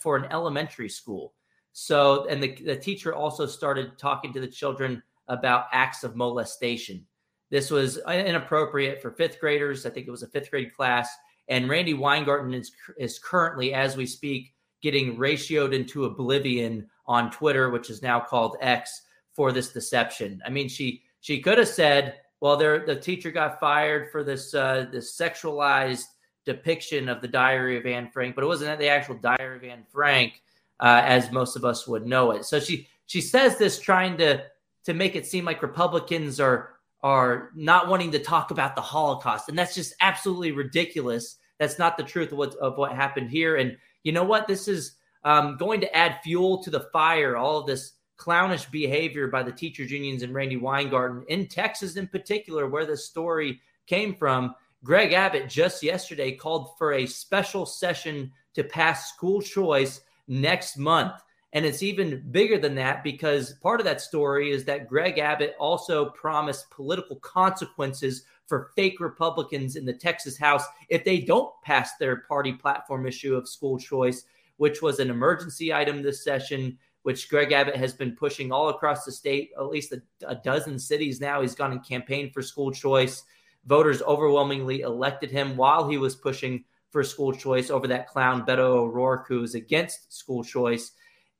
for 0.00 0.16
an 0.16 0.26
elementary 0.32 0.88
school. 0.88 1.34
So, 1.72 2.26
and 2.28 2.42
the, 2.42 2.54
the 2.54 2.76
teacher 2.76 3.14
also 3.14 3.46
started 3.46 3.98
talking 3.98 4.32
to 4.32 4.40
the 4.40 4.48
children 4.48 5.02
about 5.28 5.66
acts 5.72 6.04
of 6.04 6.16
molestation. 6.16 7.06
This 7.50 7.70
was 7.70 7.98
inappropriate 7.98 9.00
for 9.00 9.12
fifth 9.12 9.38
graders. 9.38 9.86
I 9.86 9.90
think 9.90 10.08
it 10.08 10.10
was 10.10 10.22
a 10.22 10.28
fifth 10.28 10.50
grade 10.50 10.74
class. 10.74 11.08
And 11.48 11.68
Randi 11.68 11.94
Weingarten 11.94 12.54
is, 12.54 12.72
is 12.98 13.20
currently, 13.20 13.72
as 13.72 13.96
we 13.96 14.06
speak, 14.06 14.52
getting 14.82 15.16
ratioed 15.16 15.74
into 15.74 16.04
oblivion 16.04 16.88
on 17.06 17.30
Twitter, 17.30 17.70
which 17.70 17.90
is 17.90 18.02
now 18.02 18.20
called 18.20 18.56
X, 18.60 19.02
for 19.36 19.52
this 19.52 19.72
deception. 19.72 20.40
I 20.44 20.50
mean, 20.50 20.68
she 20.68 21.02
she 21.20 21.40
could 21.40 21.58
have 21.58 21.68
said, 21.68 22.20
"Well, 22.40 22.56
there 22.56 22.84
the 22.84 22.96
teacher 22.96 23.30
got 23.30 23.60
fired 23.60 24.10
for 24.10 24.24
this 24.24 24.54
uh, 24.54 24.86
this 24.90 25.16
sexualized 25.16 26.06
depiction 26.44 27.08
of 27.08 27.20
the 27.20 27.28
Diary 27.28 27.76
of 27.76 27.86
Anne 27.86 28.10
Frank," 28.10 28.34
but 28.34 28.44
it 28.44 28.48
wasn't 28.48 28.78
the 28.78 28.88
actual 28.88 29.16
Diary 29.16 29.58
of 29.58 29.64
Anne 29.64 29.84
Frank, 29.92 30.42
uh, 30.80 31.02
as 31.04 31.30
most 31.30 31.54
of 31.54 31.64
us 31.64 31.86
would 31.86 32.06
know 32.06 32.30
it. 32.30 32.44
So 32.44 32.58
she 32.58 32.88
she 33.06 33.20
says 33.20 33.58
this 33.58 33.78
trying 33.78 34.16
to 34.18 34.42
to 34.84 34.94
make 34.94 35.16
it 35.16 35.26
seem 35.26 35.44
like 35.44 35.62
Republicans 35.62 36.40
are 36.40 36.70
are 37.02 37.50
not 37.54 37.88
wanting 37.88 38.10
to 38.12 38.18
talk 38.18 38.50
about 38.50 38.74
the 38.74 38.80
Holocaust, 38.80 39.48
and 39.48 39.58
that's 39.58 39.74
just 39.74 39.94
absolutely 40.00 40.52
ridiculous. 40.52 41.36
That's 41.58 41.78
not 41.78 41.96
the 41.96 42.02
truth 42.02 42.32
of 42.32 42.38
what 42.38 42.54
of 42.56 42.78
what 42.78 42.92
happened 42.92 43.30
here, 43.30 43.56
and 43.56 43.76
you 44.06 44.12
know 44.12 44.22
what? 44.22 44.46
This 44.46 44.68
is 44.68 44.92
um, 45.24 45.56
going 45.56 45.80
to 45.80 45.96
add 45.96 46.20
fuel 46.22 46.62
to 46.62 46.70
the 46.70 46.88
fire, 46.92 47.36
all 47.36 47.58
of 47.58 47.66
this 47.66 47.94
clownish 48.16 48.66
behavior 48.66 49.26
by 49.26 49.42
the 49.42 49.50
teachers 49.50 49.90
unions 49.90 50.22
and 50.22 50.32
Randi 50.32 50.56
Weingarten 50.56 51.24
in 51.26 51.48
Texas, 51.48 51.96
in 51.96 52.06
particular, 52.06 52.68
where 52.68 52.86
this 52.86 53.04
story 53.04 53.60
came 53.88 54.14
from. 54.14 54.54
Greg 54.84 55.12
Abbott 55.12 55.48
just 55.48 55.82
yesterday 55.82 56.30
called 56.30 56.78
for 56.78 56.92
a 56.92 57.04
special 57.04 57.66
session 57.66 58.30
to 58.54 58.62
pass 58.62 59.12
school 59.12 59.42
choice 59.42 60.02
next 60.28 60.76
month. 60.76 61.20
And 61.52 61.66
it's 61.66 61.82
even 61.82 62.28
bigger 62.30 62.58
than 62.58 62.76
that 62.76 63.02
because 63.02 63.54
part 63.54 63.80
of 63.80 63.86
that 63.86 64.00
story 64.00 64.52
is 64.52 64.64
that 64.66 64.86
Greg 64.86 65.18
Abbott 65.18 65.56
also 65.58 66.10
promised 66.10 66.70
political 66.70 67.16
consequences 67.16 68.22
for 68.46 68.70
fake 68.76 69.00
Republicans 69.00 69.76
in 69.76 69.84
the 69.84 69.92
Texas 69.92 70.38
House 70.38 70.64
if 70.88 71.04
they 71.04 71.20
don't 71.20 71.52
pass 71.62 71.96
their 71.96 72.22
party 72.22 72.52
platform 72.52 73.06
issue 73.06 73.34
of 73.34 73.48
school 73.48 73.78
choice, 73.78 74.24
which 74.56 74.82
was 74.82 74.98
an 74.98 75.10
emergency 75.10 75.72
item 75.72 76.02
this 76.02 76.24
session, 76.24 76.78
which 77.02 77.28
Greg 77.28 77.52
Abbott 77.52 77.76
has 77.76 77.92
been 77.92 78.16
pushing 78.16 78.50
all 78.50 78.68
across 78.68 79.04
the 79.04 79.12
state, 79.12 79.50
at 79.56 79.66
least 79.66 79.92
a, 79.92 80.02
a 80.26 80.34
dozen 80.34 80.78
cities 80.78 81.20
now. 81.20 81.40
He's 81.40 81.54
gone 81.54 81.72
and 81.72 81.86
campaigned 81.86 82.32
for 82.32 82.42
school 82.42 82.70
choice. 82.70 83.24
Voters 83.66 84.02
overwhelmingly 84.02 84.80
elected 84.80 85.30
him 85.30 85.56
while 85.56 85.88
he 85.88 85.98
was 85.98 86.14
pushing 86.14 86.64
for 86.90 87.02
school 87.02 87.32
choice 87.32 87.70
over 87.70 87.86
that 87.88 88.08
clown 88.08 88.46
Beto 88.46 88.60
O'Rourke, 88.60 89.26
who 89.28 89.42
is 89.42 89.54
against 89.54 90.12
school 90.12 90.42
choice. 90.42 90.92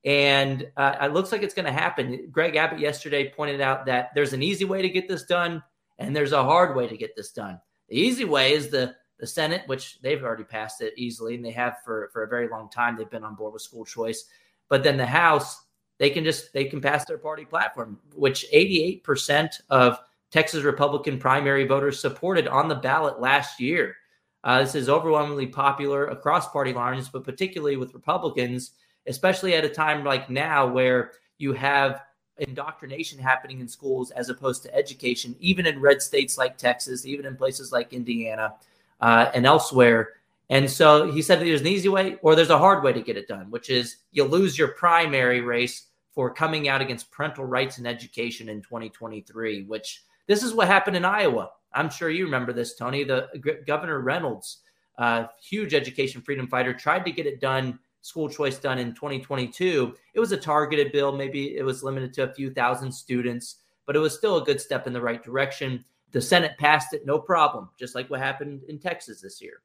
And 0.04 0.68
uh, 0.76 0.96
it 1.02 1.12
looks 1.12 1.32
like 1.32 1.42
it's 1.42 1.54
going 1.54 1.66
to 1.66 1.72
happen. 1.72 2.28
Greg 2.30 2.56
Abbott 2.56 2.78
yesterday 2.78 3.32
pointed 3.34 3.60
out 3.60 3.86
that 3.86 4.10
there's 4.14 4.32
an 4.32 4.42
easy 4.42 4.64
way 4.64 4.82
to 4.82 4.88
get 4.88 5.08
this 5.08 5.24
done 5.24 5.62
and 5.98 6.14
there's 6.14 6.32
a 6.32 6.42
hard 6.42 6.76
way 6.76 6.86
to 6.86 6.96
get 6.96 7.16
this 7.16 7.32
done. 7.32 7.60
The 7.88 7.96
easy 7.96 8.24
way 8.24 8.52
is 8.52 8.68
the 8.68 8.94
the 9.18 9.26
Senate, 9.26 9.62
which 9.66 9.98
they've 10.02 10.22
already 10.22 10.44
passed 10.44 10.82
it 10.82 10.92
easily, 10.96 11.34
and 11.34 11.44
they 11.44 11.52
have 11.52 11.78
for 11.84 12.10
for 12.12 12.22
a 12.22 12.28
very 12.28 12.48
long 12.48 12.68
time. 12.68 12.96
They've 12.96 13.08
been 13.08 13.24
on 13.24 13.34
board 13.34 13.52
with 13.52 13.62
school 13.62 13.84
choice. 13.84 14.24
But 14.68 14.82
then 14.82 14.96
the 14.96 15.06
House, 15.06 15.64
they 15.98 16.10
can 16.10 16.24
just 16.24 16.52
they 16.52 16.64
can 16.64 16.80
pass 16.80 17.04
their 17.04 17.18
party 17.18 17.44
platform, 17.44 17.98
which 18.14 18.46
88% 18.52 19.60
of 19.70 19.98
Texas 20.30 20.64
Republican 20.64 21.18
primary 21.18 21.66
voters 21.66 22.00
supported 22.00 22.48
on 22.48 22.68
the 22.68 22.74
ballot 22.74 23.20
last 23.20 23.60
year. 23.60 23.96
Uh, 24.44 24.60
this 24.60 24.74
is 24.74 24.88
overwhelmingly 24.88 25.46
popular 25.46 26.06
across 26.06 26.48
party 26.50 26.72
lines, 26.72 27.08
but 27.08 27.24
particularly 27.24 27.76
with 27.76 27.94
Republicans, 27.94 28.72
especially 29.06 29.54
at 29.54 29.64
a 29.64 29.68
time 29.68 30.04
like 30.04 30.30
now 30.30 30.66
where 30.66 31.12
you 31.38 31.52
have 31.52 32.02
indoctrination 32.38 33.18
happening 33.18 33.60
in 33.60 33.68
schools 33.68 34.10
as 34.10 34.28
opposed 34.28 34.62
to 34.62 34.74
education, 34.74 35.34
even 35.40 35.66
in 35.66 35.80
red 35.80 36.02
states 36.02 36.36
like 36.36 36.58
Texas, 36.58 37.06
even 37.06 37.26
in 37.26 37.36
places 37.36 37.72
like 37.72 37.92
Indiana 37.92 38.54
uh, 39.00 39.30
and 39.34 39.46
elsewhere. 39.46 40.14
And 40.48 40.70
so 40.70 41.10
he 41.10 41.22
said 41.22 41.40
there's 41.40 41.60
an 41.60 41.66
easy 41.66 41.88
way 41.88 42.18
or 42.22 42.34
there's 42.34 42.50
a 42.50 42.58
hard 42.58 42.84
way 42.84 42.92
to 42.92 43.00
get 43.00 43.16
it 43.16 43.28
done, 43.28 43.50
which 43.50 43.70
is 43.70 43.96
you 44.12 44.24
lose 44.24 44.58
your 44.58 44.68
primary 44.68 45.40
race 45.40 45.86
for 46.12 46.32
coming 46.32 46.68
out 46.68 46.80
against 46.80 47.10
parental 47.10 47.44
rights 47.44 47.78
and 47.78 47.86
education 47.86 48.48
in 48.48 48.62
2023, 48.62 49.64
which 49.64 50.02
this 50.26 50.42
is 50.42 50.54
what 50.54 50.66
happened 50.66 50.96
in 50.96 51.04
Iowa. 51.04 51.50
I'm 51.72 51.90
sure 51.90 52.10
you 52.10 52.24
remember 52.24 52.52
this, 52.52 52.74
Tony. 52.74 53.04
The 53.04 53.28
Governor 53.66 54.00
Reynolds, 54.00 54.58
uh, 54.98 55.26
huge 55.42 55.74
education 55.74 56.22
freedom 56.22 56.46
fighter, 56.46 56.72
tried 56.72 57.04
to 57.04 57.12
get 57.12 57.26
it 57.26 57.40
done 57.40 57.78
school 58.06 58.28
choice 58.28 58.58
done 58.58 58.78
in 58.78 58.94
2022. 58.94 59.92
It 60.14 60.20
was 60.20 60.30
a 60.30 60.36
targeted 60.36 60.92
bill. 60.92 61.10
Maybe 61.10 61.56
it 61.56 61.64
was 61.64 61.82
limited 61.82 62.12
to 62.14 62.22
a 62.22 62.32
few 62.32 62.50
thousand 62.50 62.92
students, 62.92 63.56
but 63.84 63.96
it 63.96 63.98
was 63.98 64.14
still 64.14 64.36
a 64.36 64.44
good 64.44 64.60
step 64.60 64.86
in 64.86 64.92
the 64.92 65.00
right 65.00 65.22
direction. 65.22 65.84
The 66.12 66.20
Senate 66.20 66.52
passed 66.56 66.94
it, 66.94 67.04
no 67.04 67.18
problem, 67.18 67.68
just 67.78 67.96
like 67.96 68.08
what 68.08 68.20
happened 68.20 68.62
in 68.68 68.78
Texas 68.78 69.20
this 69.20 69.42
year. 69.42 69.62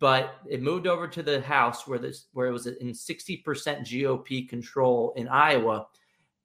But 0.00 0.34
it 0.50 0.60
moved 0.60 0.88
over 0.88 1.06
to 1.06 1.22
the 1.22 1.40
House 1.40 1.86
where 1.86 2.00
this 2.00 2.26
where 2.32 2.48
it 2.48 2.52
was 2.52 2.66
in 2.66 2.88
60% 2.88 3.42
GOP 3.44 4.48
control 4.48 5.14
in 5.16 5.28
Iowa, 5.28 5.86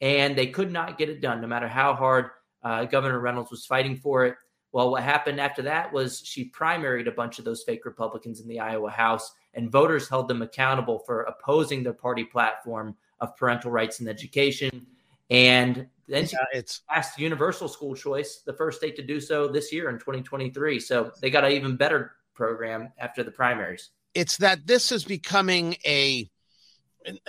and 0.01 0.37
they 0.37 0.47
could 0.47 0.71
not 0.71 0.99
get 0.99 1.09
it 1.09 1.19
done, 1.19 1.41
no 1.41 1.47
matter 1.47 1.67
how 1.67 1.95
hard 1.95 2.27
uh, 2.61 2.85
Governor 2.85 3.19
Reynolds 3.19 3.49
was 3.49 3.65
fighting 3.65 3.97
for 3.97 4.25
it. 4.25 4.35
Well, 4.71 4.91
what 4.91 5.03
happened 5.03 5.41
after 5.41 5.63
that 5.63 5.91
was 5.91 6.21
she 6.23 6.51
primaried 6.51 7.07
a 7.07 7.11
bunch 7.11 7.39
of 7.39 7.45
those 7.45 7.63
fake 7.63 7.85
Republicans 7.85 8.39
in 8.39 8.47
the 8.47 8.59
Iowa 8.59 8.91
House 8.91 9.31
and 9.53 9.72
voters 9.72 10.10
held 10.10 10.27
them 10.27 10.41
accountable 10.41 11.00
for 11.00 11.22
opposing 11.24 11.83
their 11.83 11.93
party 11.93 12.24
platform 12.24 12.95
of 13.19 13.36
parental 13.36 13.72
rights 13.72 14.00
and 14.00 14.10
education. 14.10 14.86
And 15.29 15.88
then 16.07 16.27
yeah, 16.31 16.39
it's 16.53 16.81
passed 16.89 17.17
universal 17.19 17.67
school 17.67 17.95
choice, 17.95 18.41
the 18.45 18.53
first 18.53 18.77
state 18.77 18.95
to 18.98 19.01
do 19.01 19.19
so 19.19 19.48
this 19.48 19.72
year 19.72 19.89
in 19.89 19.95
2023. 19.95 20.79
So 20.79 21.12
they 21.22 21.29
got 21.29 21.45
an 21.45 21.51
even 21.51 21.75
better 21.75 22.13
program 22.33 22.91
after 22.98 23.24
the 23.24 23.31
primaries. 23.31 23.89
It's 24.13 24.38
that 24.38 24.67
this 24.67 24.91
is 24.91 25.03
becoming 25.03 25.75
a 25.86 26.29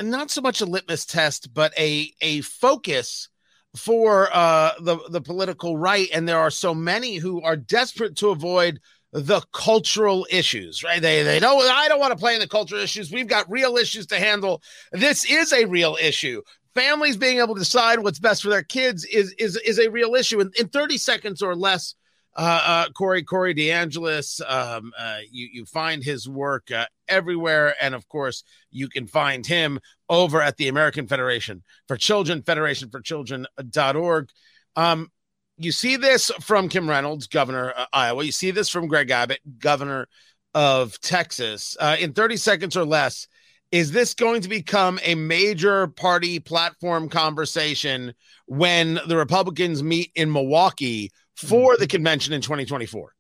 not 0.00 0.30
so 0.30 0.40
much 0.40 0.60
a 0.60 0.66
litmus 0.66 1.06
test, 1.06 1.52
but 1.54 1.72
a 1.78 2.12
a 2.20 2.40
focus 2.42 3.28
for 3.76 4.28
uh, 4.32 4.72
the 4.80 4.98
the 5.08 5.20
political 5.20 5.76
right, 5.76 6.08
and 6.12 6.28
there 6.28 6.38
are 6.38 6.50
so 6.50 6.74
many 6.74 7.16
who 7.16 7.42
are 7.42 7.56
desperate 7.56 8.16
to 8.16 8.30
avoid 8.30 8.80
the 9.14 9.40
cultural 9.52 10.26
issues, 10.28 10.82
right? 10.82 11.00
They 11.00 11.22
they 11.22 11.38
don't 11.38 11.62
I 11.70 11.86
don't 11.88 12.00
want 12.00 12.10
to 12.10 12.18
play 12.18 12.34
in 12.34 12.40
the 12.40 12.48
cultural 12.48 12.82
issues. 12.82 13.12
We've 13.12 13.28
got 13.28 13.48
real 13.48 13.76
issues 13.76 14.06
to 14.06 14.18
handle. 14.18 14.60
This 14.90 15.24
is 15.24 15.52
a 15.52 15.66
real 15.66 15.96
issue. 16.02 16.42
Families 16.74 17.16
being 17.16 17.38
able 17.38 17.54
to 17.54 17.60
decide 17.60 18.00
what's 18.00 18.18
best 18.18 18.42
for 18.42 18.48
their 18.48 18.64
kids 18.64 19.04
is 19.04 19.32
is 19.38 19.56
is 19.58 19.78
a 19.78 19.88
real 19.88 20.16
issue. 20.16 20.40
In, 20.40 20.50
in 20.58 20.68
30 20.68 20.98
seconds 20.98 21.42
or 21.42 21.54
less, 21.54 21.94
uh, 22.36 22.62
uh, 22.66 22.90
Corey 22.90 23.22
Corey 23.22 23.54
DeAngelis, 23.54 24.40
um, 24.50 24.92
uh, 24.98 25.18
you 25.30 25.48
you 25.52 25.64
find 25.64 26.02
his 26.02 26.28
work 26.28 26.72
uh, 26.72 26.86
everywhere, 27.06 27.76
and 27.80 27.94
of 27.94 28.08
course 28.08 28.42
you 28.72 28.88
can 28.88 29.06
find 29.06 29.46
him 29.46 29.78
over 30.08 30.42
at 30.42 30.56
the 30.56 30.66
American 30.66 31.06
Federation 31.06 31.62
for 31.86 31.96
Children, 31.96 32.42
Federation 32.42 32.90
for 32.90 33.00
Children.org. 33.00 34.28
Um, 34.74 35.12
you 35.56 35.72
see 35.72 35.96
this 35.96 36.30
from 36.40 36.68
Kim 36.68 36.88
Reynolds, 36.88 37.26
governor 37.26 37.70
of 37.70 37.86
Iowa. 37.92 38.24
You 38.24 38.32
see 38.32 38.50
this 38.50 38.68
from 38.68 38.88
Greg 38.88 39.10
Abbott, 39.10 39.40
governor 39.58 40.08
of 40.54 41.00
Texas. 41.00 41.76
Uh, 41.78 41.96
in 41.98 42.12
30 42.12 42.36
seconds 42.36 42.76
or 42.76 42.84
less, 42.84 43.28
is 43.72 43.90
this 43.90 44.14
going 44.14 44.40
to 44.42 44.48
become 44.48 45.00
a 45.02 45.14
major 45.14 45.88
party 45.88 46.38
platform 46.38 47.08
conversation 47.08 48.14
when 48.46 49.00
the 49.08 49.16
Republicans 49.16 49.82
meet 49.82 50.12
in 50.14 50.30
Milwaukee 50.32 51.10
for 51.36 51.76
the 51.76 51.86
convention 51.86 52.32
in 52.32 52.40
2024? 52.40 53.12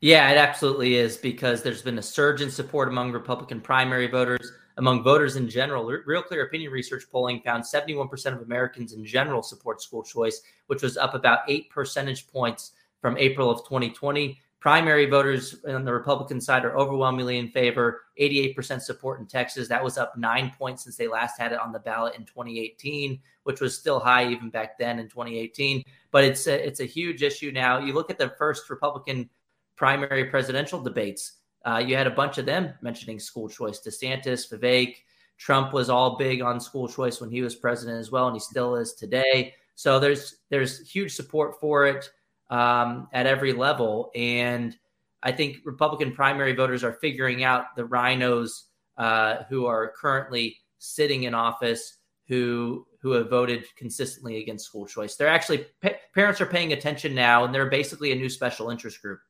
Yeah, 0.00 0.30
it 0.30 0.36
absolutely 0.36 0.96
is 0.96 1.16
because 1.16 1.62
there's 1.62 1.80
been 1.80 1.98
a 1.98 2.02
surge 2.02 2.42
in 2.42 2.50
support 2.50 2.88
among 2.88 3.12
Republican 3.12 3.60
primary 3.60 4.06
voters, 4.06 4.52
among 4.76 5.02
voters 5.02 5.36
in 5.36 5.48
general. 5.48 5.84
Real 5.84 6.22
Clear 6.22 6.46
Opinion 6.46 6.72
Research 6.72 7.04
polling 7.10 7.40
found 7.40 7.62
71% 7.62 8.10
of 8.32 8.42
Americans 8.42 8.92
in 8.92 9.04
general 9.04 9.42
support 9.42 9.80
school 9.80 10.02
choice, 10.02 10.42
which 10.66 10.82
was 10.82 10.96
up 10.96 11.14
about 11.14 11.40
eight 11.48 11.70
percentage 11.70 12.26
points 12.28 12.72
from 13.00 13.16
April 13.18 13.50
of 13.50 13.64
2020. 13.64 14.40
Primary 14.58 15.04
voters 15.04 15.56
on 15.68 15.84
the 15.84 15.92
Republican 15.92 16.40
side 16.40 16.64
are 16.64 16.78
overwhelmingly 16.78 17.36
in 17.36 17.50
favor, 17.50 18.04
88% 18.18 18.80
support 18.80 19.20
in 19.20 19.26
Texas. 19.26 19.68
That 19.68 19.84
was 19.84 19.98
up 19.98 20.16
nine 20.16 20.50
points 20.58 20.84
since 20.84 20.96
they 20.96 21.06
last 21.06 21.38
had 21.38 21.52
it 21.52 21.60
on 21.60 21.70
the 21.70 21.78
ballot 21.78 22.14
in 22.16 22.24
2018, 22.24 23.20
which 23.42 23.60
was 23.60 23.78
still 23.78 24.00
high 24.00 24.26
even 24.30 24.48
back 24.48 24.78
then 24.78 24.98
in 24.98 25.06
2018. 25.06 25.84
But 26.10 26.24
it's 26.24 26.46
a, 26.46 26.66
it's 26.66 26.80
a 26.80 26.86
huge 26.86 27.22
issue 27.22 27.52
now. 27.52 27.78
You 27.78 27.92
look 27.92 28.10
at 28.10 28.16
the 28.16 28.30
first 28.38 28.70
Republican 28.70 29.28
primary 29.76 30.24
presidential 30.24 30.80
debates, 30.80 31.32
uh, 31.64 31.82
you 31.84 31.96
had 31.96 32.06
a 32.06 32.10
bunch 32.10 32.38
of 32.38 32.46
them 32.46 32.74
mentioning 32.82 33.18
school 33.18 33.48
choice. 33.48 33.80
DeSantis, 33.80 34.52
Vivek, 34.52 34.96
Trump 35.38 35.72
was 35.72 35.90
all 35.90 36.16
big 36.16 36.42
on 36.42 36.60
school 36.60 36.88
choice 36.88 37.20
when 37.20 37.30
he 37.30 37.42
was 37.42 37.54
president 37.54 37.98
as 37.98 38.10
well, 38.10 38.26
and 38.26 38.36
he 38.36 38.40
still 38.40 38.76
is 38.76 38.94
today. 38.94 39.54
So 39.74 39.98
there's 39.98 40.36
there's 40.50 40.88
huge 40.88 41.14
support 41.14 41.60
for 41.60 41.86
it 41.86 42.08
um, 42.50 43.08
at 43.12 43.26
every 43.26 43.52
level, 43.52 44.10
and 44.14 44.76
I 45.22 45.32
think 45.32 45.58
Republican 45.64 46.12
primary 46.12 46.54
voters 46.54 46.84
are 46.84 46.92
figuring 47.00 47.42
out 47.44 47.74
the 47.76 47.84
rhinos 47.84 48.66
uh, 48.96 49.44
who 49.48 49.66
are 49.66 49.92
currently 49.96 50.58
sitting 50.78 51.24
in 51.24 51.34
office 51.34 51.98
who 52.28 52.86
who 53.00 53.10
have 53.12 53.28
voted 53.28 53.64
consistently 53.76 54.40
against 54.40 54.64
school 54.64 54.86
choice. 54.86 55.16
They're 55.16 55.28
actually 55.28 55.66
pa- 55.82 55.98
parents 56.14 56.40
are 56.40 56.46
paying 56.46 56.72
attention 56.72 57.14
now, 57.14 57.44
and 57.44 57.54
they're 57.54 57.68
basically 57.68 58.12
a 58.12 58.16
new 58.16 58.28
special 58.28 58.70
interest 58.70 59.02
group. 59.02 59.20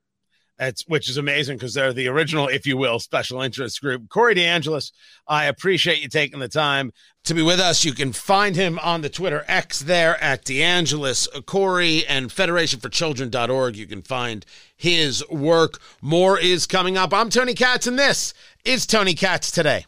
It's, 0.59 0.87
which 0.87 1.11
is 1.11 1.17
amazing 1.17 1.57
because 1.57 1.75
they're 1.75 1.93
the 1.93 2.07
original, 2.07 2.47
if 2.47 2.65
you 2.65 2.77
will, 2.77 3.01
special 3.01 3.43
interest 3.43 3.81
group. 3.81 4.09
Corey 4.09 4.37
DeAngelis, 4.37 4.93
I 5.27 5.47
appreciate 5.47 6.01
you 6.01 6.09
taking 6.09 6.39
the 6.39 6.49
time 6.49 6.93
to 7.25 7.35
be 7.35 7.43
with 7.43 7.59
us. 7.59 7.85
You 7.85 7.93
can 7.93 8.13
find 8.13 8.55
him 8.55 8.79
on 8.79 9.01
the 9.01 9.09
Twitter 9.09 9.45
X 9.49 9.81
there 9.81 10.23
at 10.23 10.45
DeAngelis 10.45 11.45
Corey 11.47 12.07
and 12.07 12.31
FederationForChildren.org. 12.31 13.77
You 13.77 13.87
can 13.87 14.03
find 14.03 14.47
his 14.77 15.29
work. 15.29 15.81
More 16.01 16.39
is 16.39 16.67
coming 16.67 16.97
up. 16.97 17.13
I'm 17.13 17.31
Tony 17.31 17.55
Katz, 17.55 17.89
and 17.89 17.99
this 17.99 18.33
is 18.65 18.87
Tony 18.87 19.15
Katz 19.15 19.51
Today. 19.51 19.87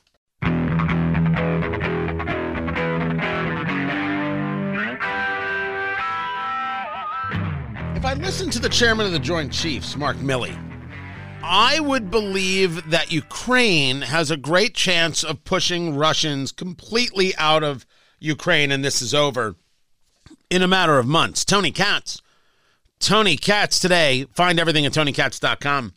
I 8.06 8.14
listen 8.14 8.50
to 8.50 8.60
the 8.60 8.68
chairman 8.68 9.04
of 9.04 9.10
the 9.10 9.18
Joint 9.18 9.52
Chiefs, 9.52 9.96
Mark 9.96 10.16
Milley, 10.18 10.56
I 11.42 11.80
would 11.80 12.08
believe 12.08 12.90
that 12.90 13.10
Ukraine 13.10 14.02
has 14.02 14.30
a 14.30 14.36
great 14.36 14.74
chance 14.74 15.24
of 15.24 15.42
pushing 15.42 15.96
Russians 15.96 16.52
completely 16.52 17.34
out 17.36 17.64
of 17.64 17.84
Ukraine 18.20 18.70
and 18.70 18.84
this 18.84 19.02
is 19.02 19.12
over 19.12 19.56
in 20.50 20.62
a 20.62 20.68
matter 20.68 21.00
of 21.00 21.06
months. 21.06 21.44
Tony 21.44 21.72
Katz. 21.72 22.22
Tony 23.00 23.36
Katz 23.36 23.80
today. 23.80 24.26
Find 24.34 24.60
everything 24.60 24.86
at 24.86 24.92
tonykatz.com. 24.92 25.92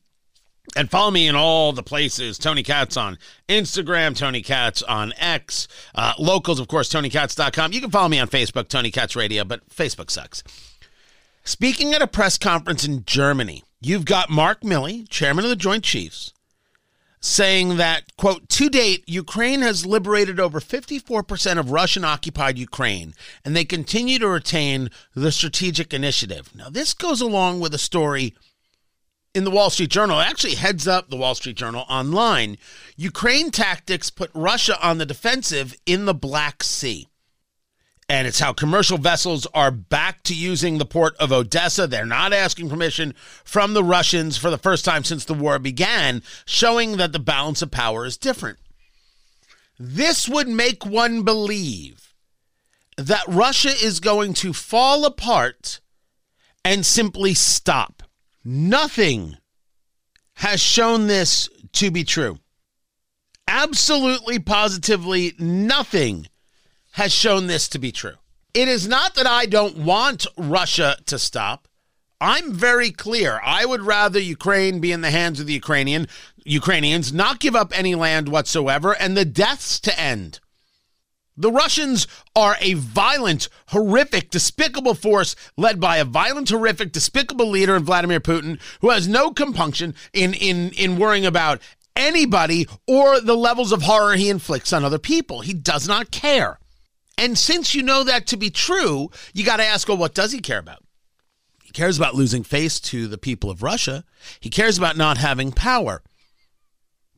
And 0.75 0.89
follow 0.89 1.11
me 1.11 1.27
in 1.27 1.35
all 1.35 1.73
the 1.73 1.83
places. 1.83 2.39
Tony 2.39 2.63
Katz 2.63 2.97
on 2.97 3.19
Instagram, 3.47 4.15
Tony 4.15 4.41
Katz 4.41 4.81
on 4.81 5.13
X. 5.17 5.67
Uh, 5.93 6.13
locals, 6.17 6.59
of 6.59 6.67
course, 6.67 6.89
tonykatz.com. 6.89 7.71
You 7.71 7.81
can 7.81 7.91
follow 7.91 8.09
me 8.09 8.19
on 8.19 8.27
Facebook, 8.27 8.67
Tony 8.67 8.89
Katz 8.89 9.15
Radio, 9.15 9.43
but 9.43 9.67
Facebook 9.69 10.09
sucks. 10.09 10.43
Speaking 11.49 11.95
at 11.95 12.01
a 12.03 12.05
press 12.05 12.37
conference 12.37 12.85
in 12.85 13.05
Germany, 13.05 13.63
you've 13.81 14.05
got 14.05 14.29
Mark 14.29 14.61
Milley, 14.61 15.09
chairman 15.09 15.45
of 15.45 15.49
the 15.49 15.55
Joint 15.55 15.83
Chiefs, 15.83 16.31
saying 17.21 17.77
that, 17.77 18.15
quote, 18.17 18.47
to 18.49 18.69
date, 18.69 19.03
Ukraine 19.07 19.61
has 19.61 19.83
liberated 19.83 20.39
over 20.39 20.59
54% 20.59 21.57
of 21.57 21.71
Russian 21.71 22.05
occupied 22.05 22.59
Ukraine, 22.59 23.15
and 23.43 23.55
they 23.55 23.65
continue 23.65 24.19
to 24.19 24.27
retain 24.27 24.91
the 25.15 25.31
strategic 25.31 25.91
initiative. 25.91 26.53
Now, 26.53 26.69
this 26.69 26.93
goes 26.93 27.19
along 27.19 27.61
with 27.61 27.73
a 27.73 27.79
story 27.79 28.35
in 29.33 29.43
the 29.43 29.51
Wall 29.51 29.71
Street 29.71 29.89
Journal. 29.89 30.19
Actually 30.19 30.53
heads 30.53 30.87
up 30.87 31.09
the 31.09 31.17
Wall 31.17 31.33
Street 31.33 31.57
Journal 31.57 31.83
online. 31.89 32.59
Ukraine 32.95 33.49
tactics 33.49 34.11
put 34.11 34.29
Russia 34.35 34.77
on 34.87 34.99
the 34.99 35.05
defensive 35.07 35.75
in 35.87 36.05
the 36.05 36.13
Black 36.13 36.61
Sea 36.61 37.07
and 38.09 38.27
it's 38.27 38.39
how 38.39 38.51
commercial 38.51 38.97
vessels 38.97 39.45
are 39.53 39.69
back 39.69 40.23
to 40.23 40.33
using 40.33 40.79
the 40.79 40.85
port 40.85 41.15
of 41.17 41.31
Odessa. 41.31 41.85
They're 41.85 42.05
not 42.07 42.33
asking 42.33 42.67
permission 42.67 43.13
from 43.43 43.73
the 43.73 43.83
Russians 43.83 44.35
for 44.35 44.49
the 44.49 44.57
first 44.57 44.83
time 44.83 45.03
since 45.03 45.23
the 45.23 45.35
war 45.35 45.59
began, 45.59 46.23
showing 46.45 46.97
that 46.97 47.11
the 47.11 47.19
balance 47.19 47.61
of 47.61 47.69
power 47.69 48.05
is 48.07 48.17
different. 48.17 48.57
This 49.77 50.27
would 50.27 50.47
make 50.47 50.85
one 50.85 51.21
believe 51.21 52.13
that 52.97 53.23
Russia 53.27 53.69
is 53.69 53.99
going 53.99 54.33
to 54.33 54.53
fall 54.53 55.05
apart 55.05 55.79
and 56.65 56.85
simply 56.85 57.35
stop. 57.35 58.01
Nothing 58.43 59.37
has 60.33 60.59
shown 60.59 61.07
this 61.07 61.47
to 61.73 61.91
be 61.91 62.03
true. 62.03 62.39
Absolutely, 63.47 64.39
positively, 64.39 65.33
nothing 65.37 66.27
has 66.99 67.13
shown 67.13 67.47
this 67.47 67.69
to 67.69 67.79
be 67.79 67.93
true. 67.93 68.15
It 68.53 68.67
is 68.67 68.85
not 68.85 69.15
that 69.15 69.25
I 69.25 69.45
don't 69.45 69.77
want 69.77 70.27
Russia 70.35 70.97
to 71.05 71.17
stop. 71.17 71.65
I'm 72.19 72.51
very 72.51 72.91
clear. 72.91 73.39
I 73.41 73.65
would 73.65 73.83
rather 73.83 74.19
Ukraine 74.19 74.81
be 74.81 74.91
in 74.91 74.99
the 74.99 75.09
hands 75.09 75.39
of 75.39 75.47
the 75.47 75.53
Ukrainian 75.53 76.07
Ukrainians, 76.43 77.13
not 77.13 77.39
give 77.39 77.55
up 77.55 77.71
any 77.73 77.95
land 77.95 78.27
whatsoever, 78.27 78.93
and 78.93 79.15
the 79.15 79.23
deaths 79.23 79.79
to 79.79 79.97
end. 79.97 80.41
The 81.37 81.53
Russians 81.53 82.05
are 82.35 82.57
a 82.59 82.73
violent, 82.73 83.47
horrific, 83.67 84.29
despicable 84.29 84.93
force 84.93 85.37
led 85.55 85.79
by 85.79 85.97
a 85.97 86.03
violent, 86.03 86.49
horrific, 86.49 86.91
despicable 86.91 87.49
leader 87.49 87.77
in 87.77 87.85
Vladimir 87.85 88.19
Putin 88.19 88.59
who 88.81 88.89
has 88.89 89.07
no 89.07 89.31
compunction 89.31 89.95
in, 90.11 90.33
in, 90.33 90.71
in 90.71 90.97
worrying 90.97 91.25
about 91.25 91.61
anybody 91.95 92.67
or 92.85 93.21
the 93.21 93.37
levels 93.37 93.71
of 93.71 93.83
horror 93.83 94.15
he 94.15 94.29
inflicts 94.29 94.73
on 94.73 94.83
other 94.83 94.99
people. 94.99 95.39
He 95.39 95.53
does 95.53 95.87
not 95.87 96.11
care. 96.11 96.58
And 97.19 97.37
since 97.37 97.75
you 97.75 97.83
know 97.83 98.05
that 98.05 98.27
to 98.27 98.37
be 98.37 98.49
true, 98.49 99.11
you 99.33 99.43
got 99.43 99.57
to 99.57 99.65
ask, 99.65 99.89
well, 99.89 99.97
what 99.97 100.15
does 100.15 100.31
he 100.31 100.39
care 100.39 100.57
about? 100.57 100.81
He 101.61 101.71
cares 101.71 101.97
about 101.97 102.15
losing 102.15 102.43
face 102.43 102.79
to 102.79 103.09
the 103.09 103.17
people 103.17 103.49
of 103.49 103.61
Russia. 103.61 104.05
He 104.39 104.49
cares 104.49 104.77
about 104.77 104.95
not 104.95 105.17
having 105.17 105.51
power. 105.51 106.01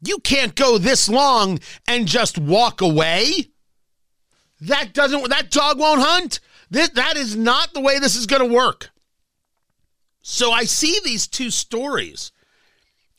You 0.04 0.18
can't 0.18 0.56
go 0.56 0.80
this 0.80 1.08
long 1.08 1.60
and 1.88 2.08
just 2.08 2.40
walk 2.40 2.82
away. 2.82 3.52
That 4.60 4.92
doesn't 4.94 5.30
that 5.30 5.52
dog 5.52 5.78
won't 5.78 6.02
hunt. 6.02 6.40
That, 6.72 6.96
that 6.96 7.16
is 7.16 7.36
not 7.36 7.76
the 7.76 7.82
way 7.82 8.00
this 8.00 8.16
is 8.16 8.26
going 8.26 8.48
to 8.48 8.54
work. 8.54 8.90
So 10.24 10.52
I 10.52 10.64
see 10.64 11.00
these 11.04 11.28
two 11.28 11.52
stories 11.52 12.32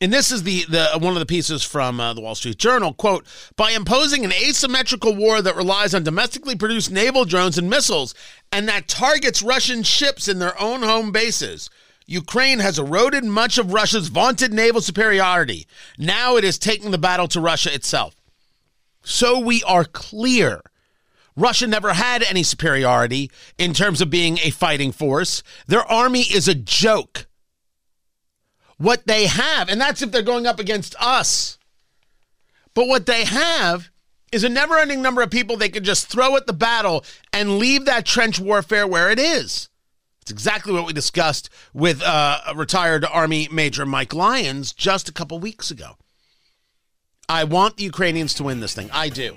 and 0.03 0.13
this 0.13 0.33
is 0.33 0.43
the, 0.43 0.65
the 0.65 0.99
one 0.99 1.13
of 1.13 1.21
the 1.21 1.27
pieces 1.27 1.63
from 1.63 2.01
uh, 2.01 2.13
the 2.13 2.21
Wall 2.21 2.35
Street 2.35 2.59
Journal. 2.59 2.93
Quote, 2.93 3.25
by 3.55 3.71
imposing 3.71 4.25
an 4.25 4.33
asymmetrical 4.33 5.15
war 5.15 5.41
that 5.41 5.55
relies 5.55 5.95
on 5.95 6.03
domestically 6.03 6.57
produced 6.57 6.91
naval 6.91 7.25
drones 7.25 7.57
and 7.57 7.71
missiles 7.71 8.13
and 8.51 8.69
that 8.69 8.89
targets 8.89 9.43
Russian 9.43 9.85
ships 9.85 10.27
in 10.27 10.41
their 10.41 10.61
own 10.61 10.83
home 10.83 11.13
bases, 11.13 11.71
Ukraine 12.05 12.59
has 12.59 12.81
eroded 12.81 13.25
much 13.25 13.59
of 13.59 13.73
Russia's 13.73 14.09
vaunted 14.09 14.53
naval 14.53 14.81
superiority. 14.81 15.69
Now 15.97 16.37
it 16.37 16.43
is 16.43 16.59
taking 16.59 16.91
the 16.91 16.99
battle 16.99 17.29
to 17.29 17.41
Russia 17.41 17.73
itself. 17.73 18.17
So 19.05 19.39
we 19.39 19.63
are 19.63 19.85
clear. 19.85 20.63
Russia 21.37 21.69
never 21.69 21.93
had 21.93 22.25
any 22.25 22.43
superiority 22.43 23.31
in 23.57 23.73
terms 23.73 24.01
of 24.01 24.11
being 24.11 24.41
a 24.43 24.51
fighting 24.51 24.91
force. 24.91 25.45
Their 25.69 25.85
army 25.85 26.23
is 26.23 26.49
a 26.49 26.57
joke 26.57 27.27
what 28.83 29.07
they 29.07 29.27
have, 29.27 29.69
and 29.69 29.81
that's 29.81 30.03
if 30.03 30.11
they're 30.11 30.23
going 30.23 30.47
up 30.47 30.59
against 30.59 30.97
us. 30.99 31.57
But 32.75 32.89
what 32.89 33.07
they 33.07 33.25
have 33.25 33.91
is 34.33 34.45
a 34.45 34.49
never 34.49 34.77
ending 34.77 35.03
number 35.03 35.23
of 35.23 35.31
people 35.31 35.57
they 35.57 35.69
could 35.69 35.85
just 35.85 36.09
throw 36.09 36.37
at 36.37 36.47
the 36.47 36.53
battle 36.53 37.05
and 37.33 37.59
leave 37.59 37.85
that 37.85 38.05
trench 38.05 38.41
warfare 38.41 38.87
where 38.87 39.11
it 39.11 39.19
is. 39.19 39.69
It's 40.23 40.31
exactly 40.31 40.73
what 40.73 40.87
we 40.87 40.93
discussed 40.93 41.49
with 41.73 42.03
uh, 42.03 42.41
retired 42.57 43.05
Army 43.05 43.49
Major 43.53 43.87
Mike 43.87 44.15
Lyons 44.15 44.73
just 44.73 45.09
a 45.09 45.13
couple 45.13 45.39
weeks 45.39 45.71
ago. 45.71 45.97
I 47.29 47.45
want 47.45 47.77
the 47.77 47.85
Ukrainians 47.85 48.35
to 48.35 48.45
win 48.45 48.61
this 48.61 48.75
thing. 48.75 48.91
I 48.93 49.09
do. 49.11 49.37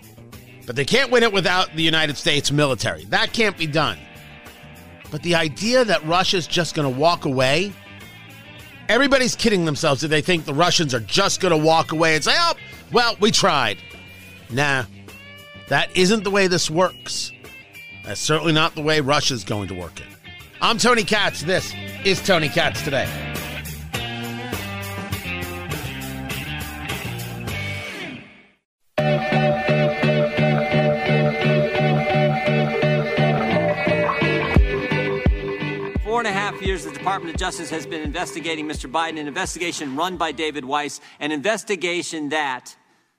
But 0.65 0.75
they 0.75 0.85
can't 0.85 1.11
win 1.11 1.23
it 1.23 1.31
without 1.31 1.75
the 1.75 1.83
United 1.83 2.17
States 2.17 2.51
military. 2.51 3.05
That 3.05 3.31
can't 3.31 3.57
be 3.57 3.67
done. 3.67 3.99
But 5.11 5.21
the 5.21 5.35
idea 5.35 5.85
that 5.85 6.03
Russia's 6.05 6.47
just 6.47 6.73
going 6.73 6.91
to 6.91 6.99
walk 6.99 7.25
away 7.25 7.73
Everybody's 8.87 9.35
kidding 9.35 9.65
themselves 9.65 10.03
if 10.03 10.11
they 10.11 10.21
think 10.21 10.45
the 10.45 10.53
Russians 10.53 10.93
are 10.93 10.99
just 10.99 11.41
going 11.41 11.51
to 11.51 11.57
walk 11.57 11.91
away 11.91 12.15
and 12.15 12.23
say, 12.23 12.35
oh, 12.35 12.53
well, 12.91 13.15
we 13.19 13.31
tried. 13.31 13.77
Nah, 14.51 14.85
that 15.69 15.95
isn't 15.97 16.23
the 16.23 16.29
way 16.29 16.47
this 16.47 16.69
works. 16.69 17.31
That's 18.03 18.21
certainly 18.21 18.53
not 18.53 18.75
the 18.75 18.83
way 18.83 19.01
Russia's 19.01 19.43
going 19.43 19.67
to 19.69 19.73
work 19.73 19.99
it. 19.99 20.07
I'm 20.61 20.77
Tony 20.77 21.03
Katz. 21.03 21.41
This 21.41 21.73
is 22.03 22.21
Tony 22.21 22.47
Katz 22.47 22.83
Today. 22.83 23.09
And 36.19 36.27
a 36.27 36.31
half 36.31 36.61
years, 36.61 36.85
the 36.85 36.91
Department 36.91 37.33
of 37.33 37.39
Justice 37.39 37.69
has 37.71 37.85
been 37.85 38.01
investigating 38.01 38.67
Mr. 38.67 38.89
Biden, 38.89 39.19
an 39.19 39.27
investigation 39.27 39.95
run 39.95 40.17
by 40.17 40.31
David 40.31 40.63
Weiss, 40.63 41.01
an 41.19 41.31
investigation 41.31 42.29
that 42.29 42.75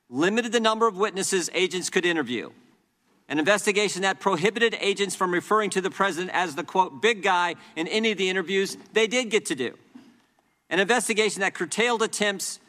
limited 0.09 0.53
the 0.53 0.61
number 0.61 0.87
of 0.87 0.97
witnesses 0.97 1.51
agents 1.53 1.91
could 1.91 2.07
interview, 2.07 2.51
an 3.29 3.39
investigation 3.39 4.03
that 4.03 4.21
prohibited 4.21 4.77
agents 4.81 5.15
from 5.15 5.33
referring 5.33 5.71
to 5.71 5.81
the 5.81 5.91
president 5.91 6.31
as 6.33 6.55
the 6.55 6.65
quote, 6.65 7.03
big 7.03 7.23
guy 7.23 7.55
in 7.77 7.89
any 7.89 8.13
of 8.13 8.19
the 8.19 8.31
interviews 8.31 8.77
they 8.93 9.07
did 9.07 9.31
get 9.31 9.47
to 9.47 9.55
do, 9.55 9.75
an 10.71 10.79
investigation 10.79 11.41
that 11.41 11.55
curtailed 11.55 12.03
attempts 12.03 12.61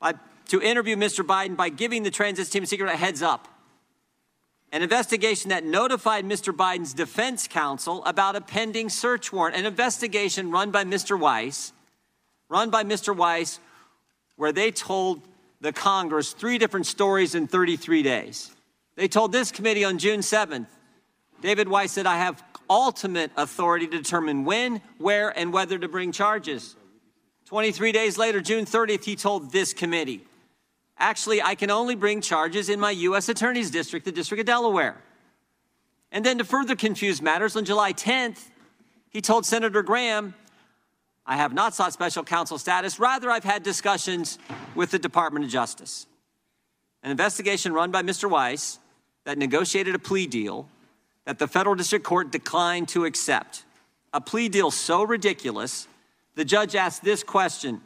by, 0.00 0.14
to 0.48 0.62
interview 0.62 0.96
Mr. 0.96 1.24
Biden 1.24 1.56
by 1.56 1.68
giving 1.68 2.04
the 2.04 2.10
transit 2.10 2.50
team 2.50 2.64
secret 2.64 2.88
a 2.88 2.96
heads 2.96 3.22
up 3.22 3.48
an 4.72 4.82
investigation 4.82 5.50
that 5.50 5.64
notified 5.64 6.24
Mr. 6.24 6.54
Biden's 6.54 6.94
defense 6.94 7.48
counsel 7.48 8.04
about 8.04 8.36
a 8.36 8.40
pending 8.40 8.88
search 8.88 9.32
warrant, 9.32 9.56
an 9.56 9.66
investigation 9.66 10.50
run 10.50 10.70
by 10.70 10.84
Mr. 10.84 11.18
Weiss, 11.18 11.72
run 12.48 12.70
by 12.70 12.84
Mr. 12.84 13.14
Weiss, 13.14 13.58
where 14.36 14.52
they 14.52 14.70
told 14.70 15.22
the 15.60 15.72
Congress 15.72 16.32
three 16.32 16.56
different 16.56 16.86
stories 16.86 17.34
in 17.34 17.46
33 17.46 18.02
days. 18.02 18.50
They 18.94 19.08
told 19.08 19.32
this 19.32 19.50
committee 19.50 19.84
on 19.84 19.98
June 19.98 20.20
7th, 20.20 20.66
David 21.40 21.68
Weiss 21.68 21.92
said, 21.92 22.06
I 22.06 22.18
have 22.18 22.42
ultimate 22.68 23.32
authority 23.36 23.86
to 23.88 23.96
determine 23.96 24.44
when, 24.44 24.80
where, 24.98 25.36
and 25.36 25.52
whether 25.52 25.78
to 25.78 25.88
bring 25.88 26.12
charges. 26.12 26.76
23 27.46 27.92
days 27.92 28.16
later, 28.16 28.40
June 28.40 28.64
30th, 28.64 29.04
he 29.04 29.16
told 29.16 29.50
this 29.50 29.72
committee, 29.72 30.22
Actually, 31.00 31.40
I 31.40 31.54
can 31.54 31.70
only 31.70 31.94
bring 31.94 32.20
charges 32.20 32.68
in 32.68 32.78
my 32.78 32.90
U.S. 32.90 33.30
Attorney's 33.30 33.70
District, 33.70 34.04
the 34.04 34.12
District 34.12 34.40
of 34.40 34.46
Delaware. 34.46 34.96
And 36.12 36.24
then 36.24 36.38
to 36.38 36.44
further 36.44 36.76
confuse 36.76 37.22
matters, 37.22 37.56
on 37.56 37.64
July 37.64 37.94
10th, 37.94 38.48
he 39.08 39.22
told 39.22 39.46
Senator 39.46 39.82
Graham, 39.82 40.34
I 41.24 41.36
have 41.36 41.54
not 41.54 41.74
sought 41.74 41.94
special 41.94 42.22
counsel 42.22 42.58
status. 42.58 43.00
Rather, 43.00 43.30
I've 43.30 43.44
had 43.44 43.62
discussions 43.62 44.38
with 44.74 44.90
the 44.90 44.98
Department 44.98 45.44
of 45.46 45.50
Justice. 45.50 46.06
An 47.02 47.10
investigation 47.10 47.72
run 47.72 47.90
by 47.90 48.02
Mr. 48.02 48.28
Weiss 48.28 48.78
that 49.24 49.38
negotiated 49.38 49.94
a 49.94 49.98
plea 49.98 50.26
deal 50.26 50.68
that 51.24 51.38
the 51.38 51.48
federal 51.48 51.74
district 51.74 52.04
court 52.04 52.30
declined 52.30 52.88
to 52.88 53.06
accept. 53.06 53.64
A 54.12 54.20
plea 54.20 54.48
deal 54.48 54.70
so 54.70 55.02
ridiculous, 55.02 55.88
the 56.34 56.44
judge 56.44 56.74
asked 56.74 57.02
this 57.02 57.22
question 57.22 57.80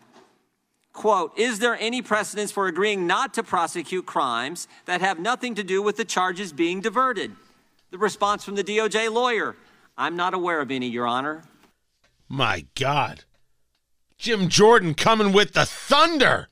quote, 0.95 1.39
is 1.39 1.59
there 1.59 1.77
any 1.79 2.01
precedence 2.01 2.51
for 2.51 2.67
agreeing 2.67 3.07
not 3.07 3.35
to 3.35 3.43
prosecute 3.43 4.07
crimes 4.07 4.67
that 4.87 5.03
have 5.03 5.19
nothing 5.19 5.55
to 5.57 5.63
do 5.63 5.83
with 5.83 5.97
the 5.99 6.05
charges 6.07 6.55
being 6.55 6.81
diverted? 6.81 7.33
The 7.91 7.99
response 7.99 8.45
from 8.45 8.55
the 8.55 8.65
DOJ 8.65 9.13
lawyer, 9.13 9.57
I'm 9.99 10.17
not 10.17 10.33
aware 10.33 10.61
of 10.61 10.71
any, 10.71 10.89
Your 10.89 11.07
Honor. 11.07 11.43
My 12.29 12.65
God. 12.75 13.25
Jim 14.17 14.49
Jordan 14.49 14.95
coming 14.95 15.33
with 15.33 15.53
the 15.53 15.67
thunder. 15.67 16.49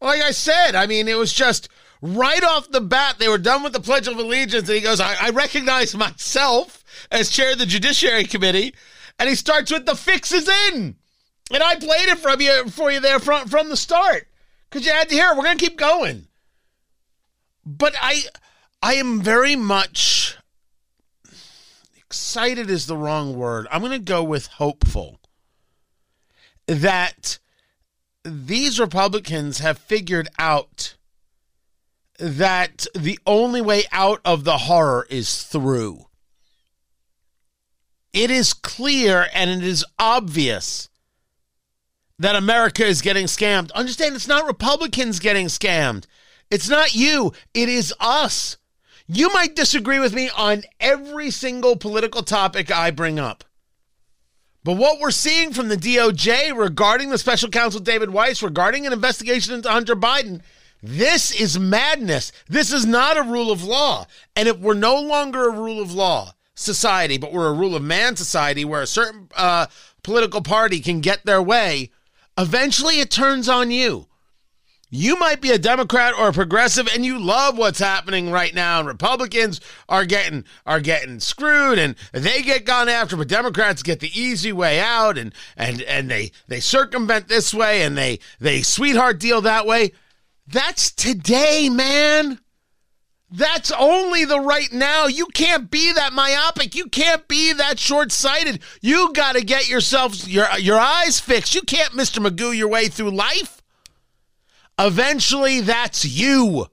Like 0.00 0.22
I 0.22 0.30
said, 0.30 0.74
I 0.76 0.86
mean, 0.86 1.08
it 1.08 1.18
was 1.18 1.32
just 1.32 1.68
right 2.00 2.42
off 2.44 2.70
the 2.70 2.80
bat, 2.80 3.16
they 3.18 3.28
were 3.28 3.38
done 3.38 3.62
with 3.62 3.72
the 3.72 3.80
Pledge 3.80 4.08
of 4.08 4.16
Allegiance, 4.16 4.68
and 4.68 4.76
he 4.76 4.80
goes, 4.80 5.00
I, 5.00 5.16
I 5.20 5.30
recognize 5.30 5.94
myself 5.94 6.84
as 7.10 7.30
chair 7.30 7.52
of 7.52 7.58
the 7.58 7.66
Judiciary 7.66 8.24
Committee. 8.24 8.74
And 9.18 9.28
he 9.28 9.34
starts 9.34 9.70
with 9.70 9.84
the 9.84 9.96
fixes 9.96 10.48
in. 10.48 10.96
And 11.50 11.62
I 11.62 11.74
played 11.76 12.08
it 12.08 12.18
from 12.18 12.40
you 12.40 12.68
for 12.68 12.90
you 12.92 13.00
there 13.00 13.18
from 13.18 13.48
from 13.48 13.68
the 13.68 13.76
start 13.76 14.28
because 14.68 14.86
you 14.86 14.92
had 14.92 15.08
to 15.08 15.14
hear 15.14 15.30
it. 15.30 15.36
We're 15.36 15.44
gonna 15.44 15.58
keep 15.58 15.76
going, 15.76 16.28
but 17.66 17.94
I 18.00 18.22
I 18.82 18.94
am 18.94 19.20
very 19.20 19.56
much 19.56 20.36
excited 21.96 22.70
is 22.70 22.86
the 22.86 22.96
wrong 22.96 23.36
word. 23.36 23.66
I'm 23.70 23.82
gonna 23.82 23.98
go 23.98 24.22
with 24.22 24.46
hopeful 24.46 25.20
that 26.66 27.38
these 28.24 28.78
Republicans 28.78 29.58
have 29.58 29.78
figured 29.78 30.28
out 30.38 30.94
that 32.18 32.86
the 32.94 33.18
only 33.26 33.60
way 33.60 33.84
out 33.90 34.20
of 34.24 34.44
the 34.44 34.58
horror 34.58 35.06
is 35.10 35.42
through. 35.42 36.04
It 38.12 38.30
is 38.30 38.52
clear 38.52 39.26
and 39.34 39.50
it 39.50 39.64
is 39.64 39.84
obvious 39.98 40.89
that 42.20 42.36
America 42.36 42.84
is 42.84 43.00
getting 43.00 43.24
scammed. 43.24 43.72
Understand 43.72 44.14
it's 44.14 44.28
not 44.28 44.46
Republicans 44.46 45.18
getting 45.18 45.46
scammed. 45.46 46.04
It's 46.50 46.68
not 46.68 46.94
you, 46.94 47.32
it 47.54 47.70
is 47.70 47.94
us. 47.98 48.58
You 49.06 49.32
might 49.32 49.56
disagree 49.56 49.98
with 49.98 50.12
me 50.12 50.28
on 50.36 50.64
every 50.78 51.30
single 51.30 51.76
political 51.76 52.22
topic 52.22 52.70
I 52.70 52.90
bring 52.90 53.18
up. 53.18 53.42
But 54.62 54.76
what 54.76 55.00
we're 55.00 55.10
seeing 55.10 55.54
from 55.54 55.68
the 55.68 55.76
DOJ 55.76 56.54
regarding 56.54 57.08
the 57.08 57.16
special 57.16 57.48
counsel 57.48 57.80
David 57.80 58.10
Weiss, 58.10 58.42
regarding 58.42 58.86
an 58.86 58.92
investigation 58.92 59.54
into 59.54 59.70
Hunter 59.70 59.96
Biden, 59.96 60.42
this 60.82 61.32
is 61.32 61.58
madness. 61.58 62.32
This 62.48 62.70
is 62.70 62.84
not 62.84 63.16
a 63.16 63.22
rule 63.22 63.50
of 63.50 63.64
law. 63.64 64.06
And 64.36 64.46
if 64.46 64.58
we're 64.58 64.74
no 64.74 65.00
longer 65.00 65.48
a 65.48 65.58
rule 65.58 65.80
of 65.80 65.94
law 65.94 66.34
society, 66.54 67.16
but 67.16 67.32
we're 67.32 67.48
a 67.48 67.54
rule 67.54 67.74
of 67.74 67.82
man 67.82 68.14
society 68.16 68.66
where 68.66 68.82
a 68.82 68.86
certain 68.86 69.30
uh, 69.34 69.66
political 70.02 70.42
party 70.42 70.80
can 70.80 71.00
get 71.00 71.24
their 71.24 71.42
way, 71.42 71.90
Eventually, 72.40 73.00
it 73.00 73.10
turns 73.10 73.48
on 73.48 73.70
you. 73.70 74.06
You 74.88 75.18
might 75.18 75.40
be 75.40 75.50
a 75.50 75.58
Democrat 75.58 76.14
or 76.18 76.28
a 76.28 76.32
progressive 76.32 76.88
and 76.92 77.06
you 77.06 77.18
love 77.18 77.56
what's 77.56 77.78
happening 77.78 78.32
right 78.32 78.52
now 78.52 78.80
and 78.80 78.88
Republicans 78.88 79.60
are 79.88 80.04
getting 80.04 80.44
are 80.66 80.80
getting 80.80 81.20
screwed 81.20 81.78
and 81.78 81.94
they 82.10 82.42
get 82.42 82.64
gone 82.64 82.88
after 82.88 83.16
but 83.16 83.28
Democrats 83.28 83.84
get 83.84 84.00
the 84.00 84.20
easy 84.20 84.52
way 84.52 84.80
out 84.80 85.16
and 85.16 85.32
and 85.56 85.82
and 85.82 86.10
they 86.10 86.32
they 86.48 86.58
circumvent 86.58 87.28
this 87.28 87.54
way 87.54 87.82
and 87.82 87.96
they 87.96 88.18
they 88.40 88.62
sweetheart 88.62 89.20
deal 89.20 89.40
that 89.42 89.64
way. 89.64 89.92
That's 90.48 90.90
today, 90.90 91.68
man. 91.68 92.40
That's 93.32 93.70
only 93.70 94.24
the 94.24 94.40
right 94.40 94.72
now. 94.72 95.06
You 95.06 95.26
can't 95.26 95.70
be 95.70 95.92
that 95.92 96.12
myopic. 96.12 96.74
You 96.74 96.86
can't 96.86 97.26
be 97.28 97.52
that 97.52 97.78
short-sighted. 97.78 98.60
You 98.80 99.12
got 99.12 99.36
to 99.36 99.44
get 99.44 99.68
yourself 99.68 100.26
your 100.26 100.48
your 100.58 100.78
eyes 100.78 101.20
fixed. 101.20 101.54
You 101.54 101.62
can't 101.62 101.92
Mr. 101.92 102.24
Magoo 102.24 102.56
your 102.56 102.68
way 102.68 102.88
through 102.88 103.12
life. 103.12 103.62
Eventually 104.78 105.60
that's 105.60 106.04
you. 106.04 106.66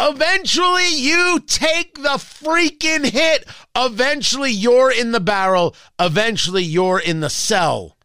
Eventually 0.00 0.88
you 0.88 1.40
take 1.46 1.94
the 1.94 2.18
freaking 2.18 3.04
hit. 3.04 3.44
Eventually 3.76 4.50
you're 4.50 4.90
in 4.90 5.12
the 5.12 5.20
barrel. 5.20 5.76
Eventually 5.98 6.64
you're 6.64 7.00
in 7.00 7.20
the 7.20 7.30
cell. 7.30 7.96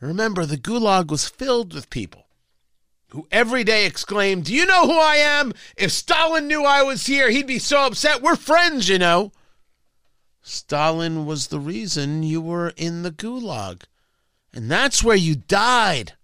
Remember 0.00 0.44
the 0.44 0.56
gulag 0.56 1.10
was 1.10 1.28
filled 1.28 1.74
with 1.74 1.90
people 1.90 2.26
who 3.10 3.26
every 3.30 3.64
day 3.64 3.86
exclaimed, 3.86 4.44
Do 4.44 4.54
you 4.54 4.66
know 4.66 4.86
who 4.86 4.98
I 4.98 5.16
am? 5.16 5.52
If 5.76 5.90
Stalin 5.90 6.46
knew 6.46 6.64
I 6.64 6.82
was 6.82 7.06
here, 7.06 7.30
he'd 7.30 7.46
be 7.46 7.58
so 7.58 7.86
upset. 7.86 8.22
We're 8.22 8.36
friends, 8.36 8.88
you 8.88 8.98
know. 8.98 9.32
Stalin 10.42 11.26
was 11.26 11.48
the 11.48 11.60
reason 11.60 12.22
you 12.22 12.40
were 12.40 12.72
in 12.76 13.02
the 13.02 13.10
gulag. 13.10 13.82
And 14.52 14.70
that's 14.70 15.02
where 15.02 15.16
you 15.16 15.36
died. 15.36 16.14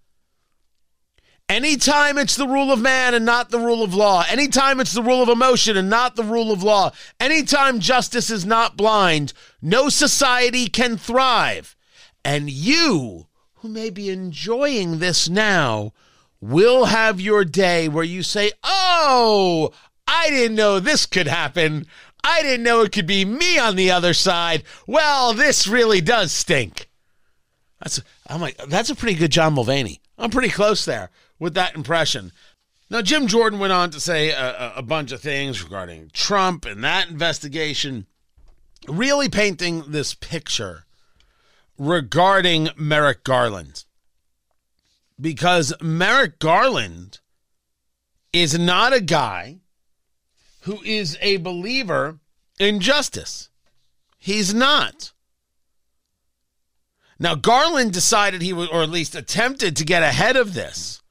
Anytime 1.48 2.18
it's 2.18 2.34
the 2.34 2.48
rule 2.48 2.72
of 2.72 2.80
man 2.80 3.14
and 3.14 3.24
not 3.24 3.50
the 3.50 3.60
rule 3.60 3.84
of 3.84 3.94
law, 3.94 4.24
anytime 4.28 4.80
it's 4.80 4.92
the 4.92 5.02
rule 5.02 5.22
of 5.22 5.28
emotion 5.28 5.76
and 5.76 5.88
not 5.88 6.16
the 6.16 6.24
rule 6.24 6.50
of 6.50 6.64
law, 6.64 6.90
anytime 7.20 7.78
justice 7.78 8.30
is 8.30 8.44
not 8.44 8.76
blind, 8.76 9.32
no 9.62 9.88
society 9.88 10.66
can 10.66 10.96
thrive. 10.96 11.76
And 12.24 12.50
you, 12.50 13.28
who 13.56 13.68
may 13.68 13.90
be 13.90 14.10
enjoying 14.10 14.98
this 14.98 15.28
now, 15.28 15.92
will 16.40 16.86
have 16.86 17.20
your 17.20 17.44
day 17.44 17.88
where 17.88 18.04
you 18.04 18.22
say, 18.22 18.52
Oh, 18.62 19.72
I 20.06 20.30
didn't 20.30 20.56
know 20.56 20.78
this 20.78 21.06
could 21.06 21.26
happen. 21.26 21.86
I 22.22 22.42
didn't 22.42 22.64
know 22.64 22.82
it 22.82 22.92
could 22.92 23.06
be 23.06 23.24
me 23.24 23.58
on 23.58 23.76
the 23.76 23.90
other 23.90 24.12
side. 24.12 24.64
Well, 24.86 25.32
this 25.32 25.66
really 25.66 26.00
does 26.00 26.32
stink. 26.32 26.88
That's 27.80 28.00
I'm 28.26 28.40
like 28.40 28.56
that's 28.68 28.90
a 28.90 28.96
pretty 28.96 29.16
good 29.16 29.30
John 29.30 29.54
Mulvaney. 29.54 30.00
I'm 30.18 30.30
pretty 30.30 30.48
close 30.48 30.84
there 30.84 31.10
with 31.38 31.54
that 31.54 31.74
impression. 31.74 32.32
Now 32.90 33.02
Jim 33.02 33.26
Jordan 33.26 33.58
went 33.58 33.72
on 33.72 33.90
to 33.90 34.00
say 34.00 34.30
a, 34.30 34.72
a 34.76 34.82
bunch 34.82 35.12
of 35.12 35.20
things 35.20 35.62
regarding 35.62 36.10
Trump 36.12 36.64
and 36.64 36.82
that 36.82 37.08
investigation, 37.10 38.06
really 38.88 39.28
painting 39.28 39.84
this 39.88 40.14
picture 40.14 40.84
regarding 41.78 42.70
Merrick 42.76 43.22
Garland 43.24 43.84
because 45.20 45.72
Merrick 45.80 46.38
Garland 46.38 47.20
is 48.32 48.58
not 48.58 48.92
a 48.92 49.00
guy 49.00 49.60
who 50.62 50.82
is 50.82 51.16
a 51.20 51.38
believer 51.38 52.18
in 52.58 52.80
justice. 52.80 53.50
He's 54.18 54.52
not. 54.52 55.12
Now, 57.18 57.34
Garland 57.34 57.92
decided 57.92 58.42
he 58.42 58.52
would, 58.52 58.70
or 58.70 58.82
at 58.82 58.90
least 58.90 59.14
attempted 59.14 59.76
to 59.76 59.84
get 59.84 60.02
ahead 60.02 60.36
of 60.36 60.52
this 60.52 61.02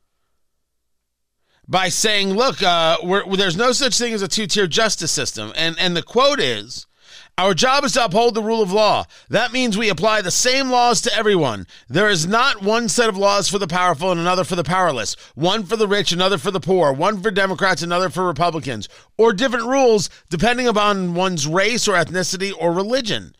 by 1.68 1.90
saying, 1.90 2.34
look, 2.34 2.62
uh, 2.62 2.98
there's 3.36 3.58
no 3.58 3.72
such 3.72 3.98
thing 3.98 4.14
as 4.14 4.22
a 4.22 4.28
two 4.28 4.46
tier 4.46 4.68
justice 4.68 5.12
system. 5.12 5.52
And, 5.56 5.76
and 5.80 5.98
the 5.98 6.04
quote 6.04 6.40
is 6.40 6.86
Our 7.38 7.54
job 7.54 7.84
is 7.84 7.92
to 7.94 8.06
uphold 8.06 8.34
the 8.34 8.42
rule 8.42 8.62
of 8.62 8.72
law. 8.72 9.08
That 9.28 9.52
means 9.52 9.78
we 9.78 9.90
apply 9.90 10.22
the 10.22 10.32
same 10.32 10.70
laws 10.70 11.02
to 11.02 11.14
everyone. 11.14 11.68
There 11.90 12.08
is 12.08 12.26
not 12.26 12.62
one 12.62 12.88
set 12.88 13.10
of 13.10 13.18
laws 13.18 13.50
for 13.50 13.60
the 13.60 13.68
powerful 13.68 14.10
and 14.10 14.22
another 14.22 14.46
for 14.46 14.56
the 14.56 14.64
powerless, 14.64 15.18
one 15.36 15.66
for 15.66 15.76
the 15.76 15.88
rich, 15.88 16.14
another 16.14 16.38
for 16.38 16.50
the 16.50 16.62
poor, 16.62 16.94
one 16.94 17.22
for 17.22 17.32
Democrats, 17.32 17.82
another 17.82 18.10
for 18.10 18.26
Republicans, 18.26 18.88
or 19.18 19.34
different 19.34 19.66
rules 19.66 20.10
depending 20.30 20.66
upon 20.66 21.14
one's 21.14 21.46
race 21.46 21.90
or 21.90 21.96
ethnicity 21.96 22.54
or 22.58 22.72
religion. 22.72 23.36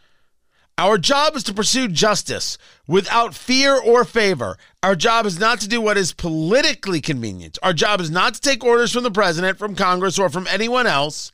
Our 0.78 0.98
job 0.98 1.38
is 1.38 1.44
to 1.44 1.54
pursue 1.54 1.88
justice 1.88 2.58
without 2.90 3.34
fear 3.34 3.80
or 3.80 4.04
favor. 4.04 4.58
Our 4.84 4.98
job 4.98 5.26
is 5.26 5.40
not 5.40 5.62
to 5.62 5.70
do 5.70 5.80
what 5.80 5.98
is 5.98 6.12
politically 6.12 7.00
convenient. 7.00 7.58
Our 7.64 7.72
job 7.72 8.02
is 8.02 8.12
not 8.12 8.34
to 8.34 8.42
take 8.42 8.62
orders 8.62 8.92
from 8.92 9.04
the 9.04 9.12
president, 9.12 9.58
from 9.58 9.74
Congress, 9.74 10.20
or 10.20 10.28
from 10.30 10.48
anyone 10.48 10.86
else 10.86 11.32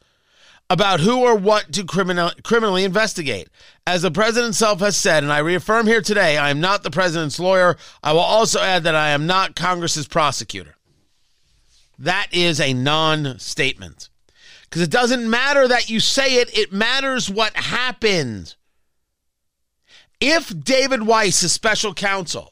about 0.71 1.01
who 1.01 1.19
or 1.19 1.36
what 1.36 1.73
to 1.73 1.84
criminal, 1.84 2.31
criminally 2.43 2.86
investigate. 2.86 3.49
As 3.86 4.03
the 4.03 4.10
president 4.10 4.45
himself 4.45 4.79
has 4.79 4.95
said, 4.95 5.21
and 5.21 5.31
I 5.31 5.39
reaffirm 5.39 5.86
here 5.86 6.01
today, 6.01 6.38
I 6.38 6.49
am 6.49 6.62
not 6.62 6.84
the 6.84 6.89
president's 6.89 7.41
lawyer. 7.41 7.75
I 8.01 8.13
will 8.13 8.19
also 8.21 8.62
add 8.62 8.84
that 8.84 8.95
I 8.95 9.10
am 9.10 9.27
not 9.27 9.57
Congress's 9.57 10.07
prosecutor. 10.07 10.75
That 11.99 12.27
is 12.31 12.62
a 12.62 12.73
non 12.73 13.38
statement. 13.38 14.07
Because 14.63 14.81
it 14.81 14.89
doesn't 14.89 15.29
matter 15.29 15.67
that 15.67 15.89
you 15.89 15.99
say 15.99 16.36
it, 16.36 16.57
it 16.57 16.71
matters 16.71 17.29
what 17.29 17.53
happened. 17.57 18.55
If 20.21 20.57
David 20.57 21.05
Weiss 21.05 21.43
is 21.43 21.51
special 21.51 21.93
counsel, 21.93 22.51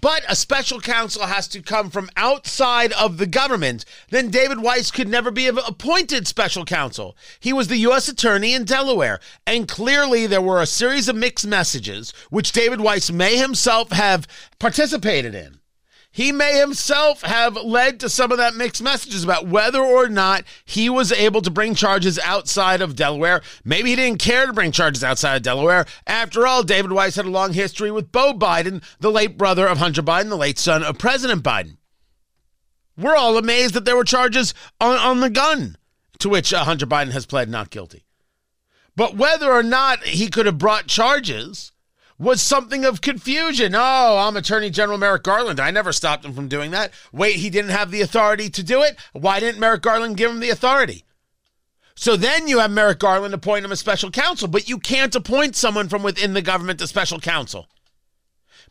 but 0.00 0.22
a 0.28 0.36
special 0.36 0.80
counsel 0.80 1.26
has 1.26 1.48
to 1.48 1.62
come 1.62 1.90
from 1.90 2.10
outside 2.16 2.92
of 2.92 3.18
the 3.18 3.26
government, 3.26 3.84
then 4.10 4.30
David 4.30 4.60
Weiss 4.60 4.90
could 4.90 5.08
never 5.08 5.30
be 5.30 5.46
appointed 5.46 6.26
special 6.26 6.64
counsel. 6.64 7.16
He 7.40 7.52
was 7.52 7.68
the 7.68 7.78
U.S. 7.78 8.08
attorney 8.08 8.52
in 8.54 8.64
Delaware, 8.64 9.20
and 9.46 9.68
clearly 9.68 10.26
there 10.26 10.42
were 10.42 10.60
a 10.60 10.66
series 10.66 11.08
of 11.08 11.16
mixed 11.16 11.46
messages, 11.46 12.12
which 12.30 12.52
David 12.52 12.80
Weiss 12.80 13.10
may 13.10 13.36
himself 13.36 13.90
have 13.92 14.26
participated 14.58 15.34
in. 15.34 15.61
He 16.14 16.30
may 16.30 16.58
himself 16.58 17.22
have 17.22 17.56
led 17.56 17.98
to 18.00 18.10
some 18.10 18.32
of 18.32 18.38
that 18.38 18.54
mixed 18.54 18.82
messages 18.82 19.24
about 19.24 19.46
whether 19.46 19.80
or 19.80 20.10
not 20.10 20.44
he 20.66 20.90
was 20.90 21.10
able 21.10 21.40
to 21.40 21.50
bring 21.50 21.74
charges 21.74 22.18
outside 22.18 22.82
of 22.82 22.94
Delaware. 22.94 23.40
Maybe 23.64 23.90
he 23.90 23.96
didn't 23.96 24.20
care 24.20 24.44
to 24.44 24.52
bring 24.52 24.72
charges 24.72 25.02
outside 25.02 25.36
of 25.36 25.42
Delaware. 25.42 25.86
After 26.06 26.46
all, 26.46 26.62
David 26.62 26.92
Weiss 26.92 27.16
had 27.16 27.24
a 27.24 27.30
long 27.30 27.54
history 27.54 27.90
with 27.90 28.12
Beau 28.12 28.34
Biden, 28.34 28.84
the 29.00 29.10
late 29.10 29.38
brother 29.38 29.66
of 29.66 29.78
Hunter 29.78 30.02
Biden, 30.02 30.28
the 30.28 30.36
late 30.36 30.58
son 30.58 30.84
of 30.84 30.98
President 30.98 31.42
Biden. 31.42 31.78
We're 32.98 33.16
all 33.16 33.38
amazed 33.38 33.72
that 33.72 33.86
there 33.86 33.96
were 33.96 34.04
charges 34.04 34.52
on, 34.82 34.98
on 34.98 35.20
the 35.20 35.30
gun, 35.30 35.76
to 36.18 36.28
which 36.28 36.52
uh, 36.52 36.64
Hunter 36.64 36.86
Biden 36.86 37.12
has 37.12 37.24
pled 37.24 37.48
not 37.48 37.70
guilty. 37.70 38.04
But 38.94 39.16
whether 39.16 39.50
or 39.50 39.62
not 39.62 40.04
he 40.04 40.28
could 40.28 40.44
have 40.44 40.58
brought 40.58 40.88
charges 40.88 41.71
was 42.22 42.40
something 42.40 42.84
of 42.84 43.00
confusion. 43.00 43.74
Oh, 43.74 44.16
I'm 44.18 44.36
Attorney 44.36 44.70
General 44.70 44.96
Merrick 44.96 45.24
Garland. 45.24 45.58
I 45.58 45.72
never 45.72 45.92
stopped 45.92 46.24
him 46.24 46.34
from 46.34 46.46
doing 46.46 46.70
that. 46.70 46.92
Wait, 47.12 47.36
he 47.36 47.50
didn't 47.50 47.72
have 47.72 47.90
the 47.90 48.00
authority 48.00 48.48
to 48.50 48.62
do 48.62 48.82
it? 48.82 48.96
Why 49.12 49.40
didn't 49.40 49.60
Merrick 49.60 49.82
Garland 49.82 50.16
give 50.16 50.30
him 50.30 50.38
the 50.38 50.50
authority? 50.50 51.04
So 51.96 52.16
then 52.16 52.46
you 52.46 52.60
have 52.60 52.70
Merrick 52.70 53.00
Garland 53.00 53.34
appoint 53.34 53.64
him 53.64 53.72
a 53.72 53.76
special 53.76 54.10
counsel, 54.10 54.46
but 54.46 54.68
you 54.68 54.78
can't 54.78 55.14
appoint 55.14 55.56
someone 55.56 55.88
from 55.88 56.04
within 56.04 56.32
the 56.32 56.42
government 56.42 56.80
a 56.80 56.86
special 56.86 57.18
counsel. 57.18 57.66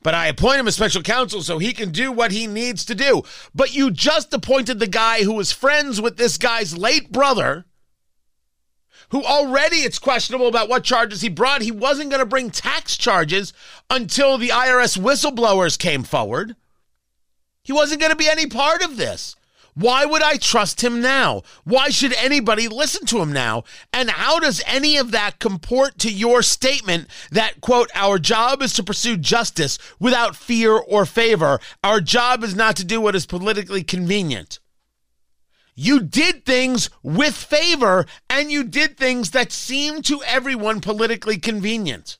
But 0.02 0.16
I 0.16 0.28
appoint 0.28 0.60
him 0.60 0.68
a 0.68 0.72
special 0.72 1.04
counsel 1.04 1.44
so 1.44 1.60
he 1.60 1.74
can 1.74 1.92
do 1.92 2.12
what 2.12 2.32
he 2.32 2.48
needs 2.48 2.86
to 2.86 2.96
do. 2.96 3.24
But 3.54 3.76
you 3.76 3.92
just 3.92 4.34
appointed 4.34 4.80
the 4.80 4.88
guy 4.88 5.24
who 5.24 5.34
was 5.34 5.52
friends 5.52 6.02
with 6.02 6.18
this 6.18 6.38
guy's 6.38 6.78
late 6.78 7.12
brother 7.12 7.66
who 9.12 9.24
already 9.24 9.78
it's 9.78 10.00
questionable 10.00 10.48
about 10.48 10.70
what 10.70 10.84
charges 10.84 11.22
he 11.22 11.30
brought. 11.30 11.62
He 11.62 11.72
wasn't 11.72 12.10
going 12.10 12.22
to 12.22 12.26
bring 12.26 12.50
tax 12.50 12.98
charges 12.98 13.54
until 13.90 14.38
the 14.38 14.50
IRS 14.50 14.98
whistleblowers 14.98 15.78
came 15.78 16.04
forward. 16.04 16.56
He 17.64 17.74
wasn't 17.74 18.02
going 18.02 18.12
to 18.12 18.18
be 18.18 18.30
any 18.30 18.48
part 18.48 18.82
of 18.82 18.98
this. 18.98 19.36
Why 19.74 20.06
would 20.06 20.22
I 20.22 20.36
trust 20.38 20.84
him 20.84 21.02
now? 21.02 21.44
Why 21.64 21.90
should 21.90 22.14
anybody 22.14 22.68
listen 22.68 23.06
to 23.08 23.20
him 23.22 23.32
now? 23.32 23.64
And 23.94 24.10
how 24.10 24.40
does 24.40 24.62
any 24.66 24.98
of 24.98 25.12
that 25.12 25.40
comport 25.40 25.98
to 26.00 26.12
your 26.12 26.42
statement 26.42 27.08
that, 27.32 27.62
quote, 27.62 27.90
our 27.96 28.20
job 28.20 28.62
is 28.62 28.74
to 28.74 28.84
pursue 28.84 29.16
justice 29.16 29.78
without 30.00 30.36
fear 30.36 30.74
or 30.74 31.06
favor? 31.06 31.60
Our 31.84 32.02
job 32.02 32.44
is 32.44 32.54
not 32.54 32.76
to 32.78 32.86
do 32.86 33.00
what 33.00 33.16
is 33.16 33.26
politically 33.26 33.84
convenient. 33.84 34.60
You 35.84 36.00
did 36.00 36.46
things 36.46 36.92
with 37.02 37.36
favor 37.36 38.06
and 38.30 38.52
you 38.52 38.64
did 38.64 38.98
things 38.98 39.32
that 39.32 39.52
seemed 39.52 40.06
to 40.06 40.22
everyone 40.28 40.80
politically 40.80 41.40
convenient. 41.40 42.20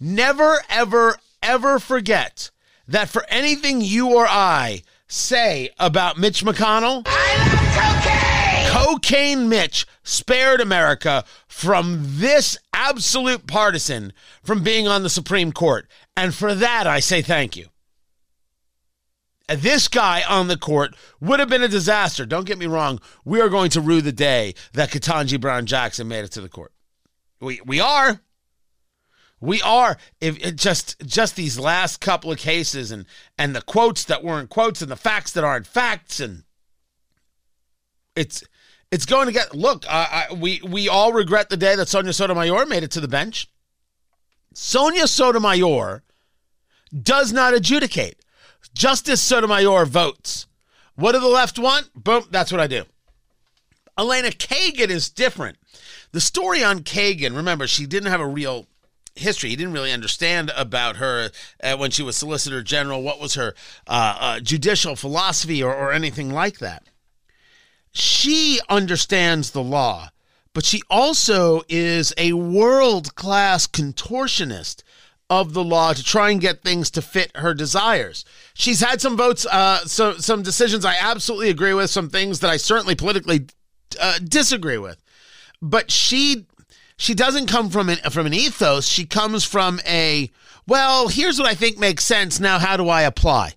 Never, 0.00 0.58
ever, 0.68 1.18
ever 1.40 1.78
forget 1.78 2.50
that 2.88 3.08
for 3.08 3.24
anything 3.28 3.80
you 3.80 4.12
or 4.12 4.26
I 4.26 4.82
say 5.06 5.70
about 5.78 6.18
Mitch 6.18 6.44
McConnell, 6.44 7.04
I 7.06 7.46
love 7.46 8.02
cocaine! 8.02 8.88
Cocaine 8.88 9.48
Mitch 9.48 9.86
spared 10.02 10.60
America 10.60 11.24
from 11.46 12.00
this 12.02 12.58
absolute 12.72 13.46
partisan 13.46 14.12
from 14.42 14.64
being 14.64 14.88
on 14.88 15.04
the 15.04 15.08
Supreme 15.08 15.52
Court. 15.52 15.86
And 16.16 16.34
for 16.34 16.56
that, 16.56 16.88
I 16.88 16.98
say 16.98 17.22
thank 17.22 17.56
you 17.56 17.68
this 19.48 19.88
guy 19.88 20.22
on 20.28 20.48
the 20.48 20.56
court 20.56 20.94
would 21.20 21.40
have 21.40 21.48
been 21.48 21.62
a 21.62 21.68
disaster. 21.68 22.26
Don't 22.26 22.46
get 22.46 22.58
me 22.58 22.66
wrong. 22.66 23.00
We 23.24 23.40
are 23.40 23.48
going 23.48 23.70
to 23.70 23.80
rue 23.80 24.02
the 24.02 24.12
day 24.12 24.54
that 24.74 24.90
Ketanji 24.90 25.40
Brown 25.40 25.66
Jackson 25.66 26.08
made 26.08 26.24
it 26.24 26.32
to 26.32 26.40
the 26.40 26.48
court. 26.48 26.72
We 27.40 27.60
we 27.64 27.80
are. 27.80 28.20
We 29.40 29.62
are. 29.62 29.96
If 30.20 30.44
it 30.44 30.56
just 30.56 31.00
just 31.06 31.36
these 31.36 31.58
last 31.58 32.00
couple 32.00 32.30
of 32.30 32.38
cases 32.38 32.90
and 32.90 33.06
and 33.38 33.54
the 33.54 33.62
quotes 33.62 34.04
that 34.04 34.24
weren't 34.24 34.50
quotes 34.50 34.82
and 34.82 34.90
the 34.90 34.96
facts 34.96 35.32
that 35.32 35.44
aren't 35.44 35.66
facts 35.66 36.20
and 36.20 36.42
it's 38.16 38.42
it's 38.90 39.06
going 39.06 39.26
to 39.26 39.32
get 39.32 39.54
look. 39.54 39.84
I, 39.88 40.26
we 40.34 40.60
we 40.66 40.88
all 40.88 41.12
regret 41.12 41.50
the 41.50 41.56
day 41.56 41.76
that 41.76 41.88
Sonia 41.88 42.12
Sotomayor 42.12 42.66
made 42.66 42.82
it 42.82 42.90
to 42.92 43.00
the 43.00 43.08
bench. 43.08 43.48
Sonia 44.54 45.06
Sotomayor 45.06 46.02
does 47.02 47.32
not 47.32 47.54
adjudicate. 47.54 48.24
Justice 48.74 49.22
Sotomayor 49.22 49.86
votes. 49.86 50.46
What 50.94 51.12
do 51.12 51.20
the 51.20 51.28
left 51.28 51.58
want? 51.58 51.90
Boom, 51.94 52.24
that's 52.30 52.50
what 52.50 52.60
I 52.60 52.66
do. 52.66 52.84
Elena 53.96 54.28
Kagan 54.28 54.88
is 54.88 55.10
different. 55.10 55.58
The 56.12 56.20
story 56.20 56.62
on 56.62 56.80
Kagan, 56.80 57.36
remember, 57.36 57.66
she 57.66 57.86
didn't 57.86 58.10
have 58.10 58.20
a 58.20 58.26
real 58.26 58.66
history. 59.14 59.50
He 59.50 59.56
didn't 59.56 59.72
really 59.72 59.92
understand 59.92 60.50
about 60.56 60.96
her 60.96 61.30
uh, 61.62 61.76
when 61.76 61.90
she 61.90 62.02
was 62.02 62.16
Solicitor 62.16 62.62
General. 62.62 63.02
What 63.02 63.20
was 63.20 63.34
her 63.34 63.54
uh, 63.86 64.16
uh, 64.20 64.40
judicial 64.40 64.96
philosophy 64.96 65.62
or, 65.62 65.74
or 65.74 65.92
anything 65.92 66.30
like 66.30 66.58
that? 66.58 66.84
She 67.92 68.60
understands 68.68 69.50
the 69.50 69.62
law, 69.62 70.10
but 70.52 70.64
she 70.64 70.82
also 70.88 71.62
is 71.68 72.14
a 72.16 72.32
world 72.34 73.14
class 73.16 73.66
contortionist 73.66 74.82
of 75.30 75.52
the 75.52 75.64
law 75.64 75.92
to 75.92 76.02
try 76.02 76.30
and 76.30 76.40
get 76.40 76.62
things 76.62 76.90
to 76.90 77.02
fit 77.02 77.30
her 77.36 77.52
desires. 77.52 78.24
She's 78.54 78.80
had 78.80 79.00
some 79.00 79.16
votes, 79.16 79.46
uh, 79.46 79.84
so 79.84 80.14
some 80.14 80.42
decisions 80.42 80.84
I 80.84 80.96
absolutely 80.98 81.50
agree 81.50 81.74
with, 81.74 81.90
some 81.90 82.08
things 82.08 82.40
that 82.40 82.50
I 82.50 82.56
certainly 82.56 82.94
politically 82.94 83.46
uh, 84.00 84.18
disagree 84.24 84.78
with. 84.78 85.02
But 85.60 85.90
she 85.90 86.46
she 86.96 87.14
doesn't 87.14 87.46
come 87.46 87.70
from 87.70 87.88
an 87.88 87.98
from 88.10 88.26
an 88.26 88.34
ethos. 88.34 88.86
She 88.86 89.04
comes 89.04 89.44
from 89.44 89.80
a 89.86 90.30
well. 90.66 91.08
Here's 91.08 91.38
what 91.38 91.48
I 91.48 91.54
think 91.54 91.78
makes 91.78 92.04
sense. 92.04 92.40
Now, 92.40 92.58
how 92.58 92.76
do 92.76 92.88
I 92.88 93.02
apply? 93.02 93.54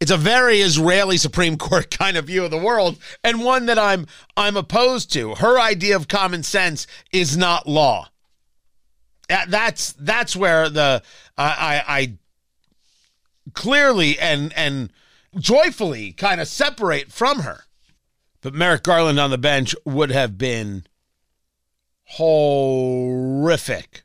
It's 0.00 0.10
a 0.10 0.16
very 0.16 0.60
Israeli 0.60 1.18
Supreme 1.18 1.56
Court 1.58 1.90
kind 1.90 2.16
of 2.16 2.26
view 2.26 2.44
of 2.44 2.50
the 2.50 2.58
world, 2.58 2.98
and 3.22 3.44
one 3.44 3.66
that 3.66 3.78
I'm 3.78 4.06
I'm 4.36 4.56
opposed 4.56 5.12
to. 5.12 5.36
Her 5.36 5.60
idea 5.60 5.94
of 5.94 6.08
common 6.08 6.42
sense 6.42 6.86
is 7.12 7.36
not 7.36 7.68
law 7.68 8.08
that's 9.28 9.92
that's 9.92 10.34
where 10.34 10.68
the 10.68 11.02
I, 11.36 11.82
I 11.86 12.18
clearly 13.54 14.18
and 14.18 14.52
and 14.56 14.90
joyfully 15.38 16.12
kind 16.12 16.40
of 16.40 16.48
separate 16.48 17.12
from 17.12 17.40
her. 17.40 17.64
But 18.40 18.54
Merrick 18.54 18.84
Garland 18.84 19.18
on 19.18 19.30
the 19.30 19.38
bench 19.38 19.74
would 19.84 20.10
have 20.10 20.38
been 20.38 20.84
horrific. 22.04 24.04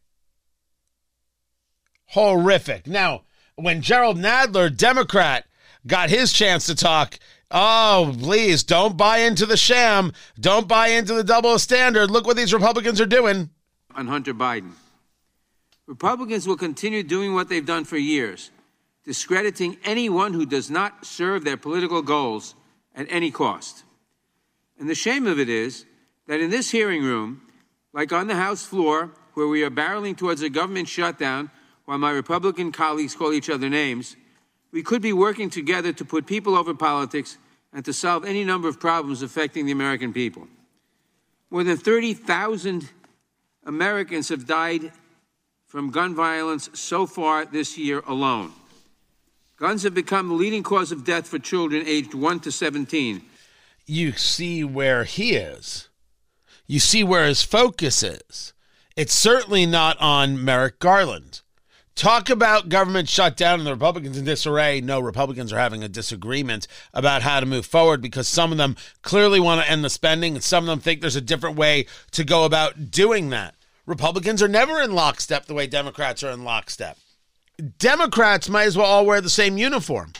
Horrific. 2.07 2.87
Now, 2.87 3.23
when 3.55 3.81
Jerrold 3.81 4.17
Nadler, 4.17 4.75
Democrat, 4.75 5.45
got 5.85 6.09
his 6.09 6.33
chance 6.33 6.65
to 6.65 6.75
talk, 6.75 7.19
oh, 7.51 8.15
please 8.19 8.63
don't 8.63 8.97
buy 8.97 9.19
into 9.19 9.45
the 9.45 9.57
sham. 9.57 10.13
Don't 10.39 10.67
buy 10.67 10.87
into 10.87 11.13
the 11.13 11.23
double 11.23 11.59
standard. 11.59 12.11
Look 12.11 12.25
what 12.25 12.37
these 12.37 12.53
Republicans 12.53 12.99
are 12.99 13.05
doing. 13.05 13.49
On 13.95 14.07
Hunter 14.07 14.33
Biden. 14.33 14.71
Republicans 15.87 16.47
will 16.47 16.57
continue 16.57 17.03
doing 17.03 17.33
what 17.33 17.49
they've 17.49 17.65
done 17.65 17.83
for 17.83 17.97
years, 17.97 18.51
discrediting 19.03 19.77
anyone 19.83 20.33
who 20.33 20.45
does 20.45 20.69
not 20.69 21.05
serve 21.05 21.43
their 21.43 21.57
political 21.57 22.01
goals 22.01 22.55
at 22.95 23.07
any 23.09 23.31
cost. 23.31 23.83
And 24.79 24.89
the 24.89 24.95
shame 24.95 25.27
of 25.27 25.39
it 25.39 25.49
is 25.49 25.85
that 26.27 26.39
in 26.39 26.49
this 26.49 26.71
hearing 26.71 27.03
room, 27.03 27.41
Like 27.93 28.11
on 28.11 28.27
the 28.27 28.35
House 28.35 28.65
floor, 28.65 29.11
where 29.35 29.47
we 29.47 29.63
are 29.63 29.69
barreling 29.69 30.17
towards 30.17 30.41
a 30.41 30.49
government 30.49 30.89
shutdown 30.89 31.51
while 31.85 31.99
my 31.99 32.09
Republican 32.09 32.71
colleagues 32.71 33.15
call 33.15 33.33
each 33.33 33.49
other 33.49 33.69
names, 33.69 34.15
we 34.71 34.81
could 34.81 35.01
be 35.01 35.13
working 35.13 35.51
together 35.51 35.93
to 35.93 36.03
put 36.03 36.25
people 36.25 36.55
over 36.55 36.73
politics 36.73 37.37
and 37.71 37.85
to 37.85 37.93
solve 37.93 38.25
any 38.25 38.43
number 38.43 38.67
of 38.67 38.79
problems 38.79 39.21
affecting 39.21 39.65
the 39.67 39.71
American 39.71 40.11
people. 40.11 40.47
More 41.51 41.63
than 41.63 41.77
30,000 41.77 42.89
Americans 43.65 44.29
have 44.29 44.47
died 44.47 44.91
from 45.73 45.89
gun 45.89 46.13
violence 46.13 46.69
so 46.73 47.07
far 47.07 47.47
this 47.47 47.79
year 47.79 48.03
alone. 48.05 48.51
Guns 49.57 49.81
have 49.81 49.95
become 49.95 50.27
the 50.27 50.35
leading 50.35 50.61
cause 50.61 50.91
of 50.91 51.03
death 51.03 51.27
for 51.27 51.39
children 51.39 51.83
aged 51.87 52.13
1 52.13 52.41
to 52.41 52.51
17. 52.51 53.23
You 53.87 54.11
see 54.11 54.63
where 54.63 55.03
he 55.03 55.33
is. 55.33 55.89
You 56.67 56.79
see 56.79 57.03
where 57.03 57.25
his 57.25 57.41
focus 57.41 58.03
is. 58.03 58.53
It's 58.95 59.15
certainly 59.15 59.65
not 59.65 59.99
on 59.99 60.45
Merrick 60.45 60.77
Garland. 60.77 61.41
Talk 61.95 62.29
about 62.29 62.69
government 62.69 63.09
shutdown 63.09 63.57
and 63.57 63.65
the 63.65 63.73
Republicans 63.73 64.15
in 64.15 64.25
disarray. 64.25 64.79
No, 64.79 64.99
Republicans 64.99 65.51
are 65.51 65.57
having 65.57 65.83
a 65.83 65.89
disagreement 65.89 66.67
about 66.93 67.23
how 67.23 67.39
to 67.39 67.47
move 67.47 67.65
forward 67.65 67.99
because 67.99 68.27
some 68.27 68.51
of 68.51 68.59
them 68.59 68.75
clearly 69.01 69.39
want 69.39 69.59
to 69.65 69.71
end 69.71 69.83
the 69.83 69.89
spending 69.89 70.35
and 70.35 70.43
some 70.43 70.65
of 70.65 70.67
them 70.67 70.81
think 70.81 71.01
there's 71.01 71.15
a 71.15 71.21
different 71.21 71.55
way 71.55 71.87
to 72.11 72.23
go 72.23 72.45
about 72.45 72.91
doing 72.91 73.31
that. 73.31 73.55
Republicans 73.85 74.41
are 74.41 74.47
never 74.47 74.81
in 74.81 74.93
lockstep 74.93 75.45
the 75.45 75.53
way 75.53 75.67
Democrats 75.67 76.23
are 76.23 76.31
in 76.31 76.43
lockstep. 76.43 76.97
Democrats 77.77 78.49
might 78.49 78.63
as 78.63 78.77
well 78.77 78.85
all 78.85 79.05
wear 79.05 79.21
the 79.21 79.29
same 79.29 79.57
uniform. 79.57 80.13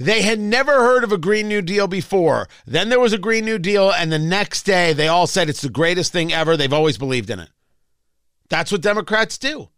They 0.00 0.22
had 0.22 0.38
never 0.38 0.74
heard 0.74 1.02
of 1.02 1.12
a 1.12 1.18
Green 1.18 1.48
New 1.48 1.60
Deal 1.60 1.88
before. 1.88 2.48
Then 2.66 2.88
there 2.88 3.00
was 3.00 3.12
a 3.12 3.18
Green 3.18 3.44
New 3.44 3.58
Deal, 3.58 3.90
and 3.90 4.12
the 4.12 4.18
next 4.18 4.62
day 4.62 4.92
they 4.92 5.08
all 5.08 5.26
said 5.26 5.48
it's 5.48 5.60
the 5.60 5.68
greatest 5.68 6.12
thing 6.12 6.32
ever. 6.32 6.56
They've 6.56 6.72
always 6.72 6.98
believed 6.98 7.30
in 7.30 7.40
it. 7.40 7.50
That's 8.48 8.72
what 8.72 8.80
Democrats 8.80 9.38
do. 9.38 9.68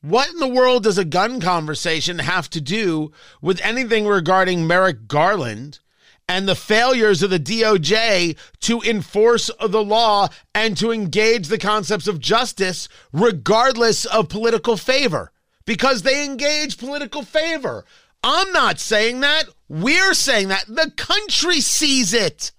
What 0.00 0.30
in 0.30 0.38
the 0.38 0.48
world 0.48 0.84
does 0.84 0.98
a 0.98 1.04
gun 1.04 1.40
conversation 1.40 2.20
have 2.20 2.48
to 2.50 2.60
do 2.60 3.12
with 3.42 3.60
anything 3.62 4.06
regarding 4.06 4.66
Merrick 4.66 5.06
Garland 5.06 5.80
and 6.28 6.48
the 6.48 6.54
failures 6.54 7.22
of 7.22 7.30
the 7.30 7.38
DOJ 7.38 8.36
to 8.60 8.80
enforce 8.82 9.50
the 9.60 9.82
law 9.82 10.28
and 10.54 10.76
to 10.76 10.90
engage 10.90 11.48
the 11.48 11.58
concepts 11.58 12.08
of 12.08 12.20
justice 12.20 12.88
regardless 13.12 14.04
of 14.04 14.28
political 14.28 14.76
favor? 14.76 15.32
Because 15.64 16.02
they 16.02 16.24
engage 16.24 16.78
political 16.78 17.22
favor. 17.22 17.84
I'm 18.22 18.52
not 18.52 18.80
saying 18.80 19.20
that. 19.20 19.44
We're 19.68 20.14
saying 20.14 20.48
that. 20.48 20.66
The 20.66 20.92
country 20.96 21.60
sees 21.60 22.12
it. 22.12 22.52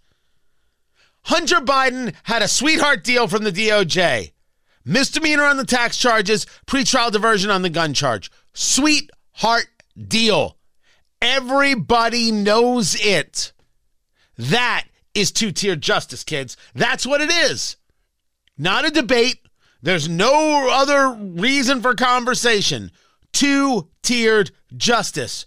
Hunter 1.23 1.57
Biden 1.57 2.13
had 2.23 2.41
a 2.41 2.47
sweetheart 2.47 3.03
deal 3.03 3.27
from 3.27 3.43
the 3.43 3.51
DOJ. 3.51 4.31
Misdemeanor 4.85 5.43
on 5.43 5.57
the 5.57 5.65
tax 5.65 5.97
charges, 5.97 6.45
pretrial 6.65 7.11
diversion 7.11 7.51
on 7.51 7.61
the 7.61 7.69
gun 7.69 7.93
charge. 7.93 8.31
Sweetheart 8.53 9.67
deal. 10.07 10.57
Everybody 11.21 12.31
knows 12.31 12.95
it. 12.99 13.51
That 14.37 14.85
is 15.13 15.31
two 15.31 15.51
tier 15.51 15.75
justice, 15.75 16.23
kids. 16.23 16.57
That's 16.75 17.05
what 17.05 17.21
it 17.21 17.31
is. 17.31 17.77
Not 18.57 18.85
a 18.85 18.91
debate. 18.91 19.39
There's 19.81 20.09
no 20.09 20.69
other 20.71 21.09
reason 21.09 21.81
for 21.81 21.93
conversation. 21.93 22.91
Two 23.31 23.89
tiered 24.01 24.51
justice 24.75 25.45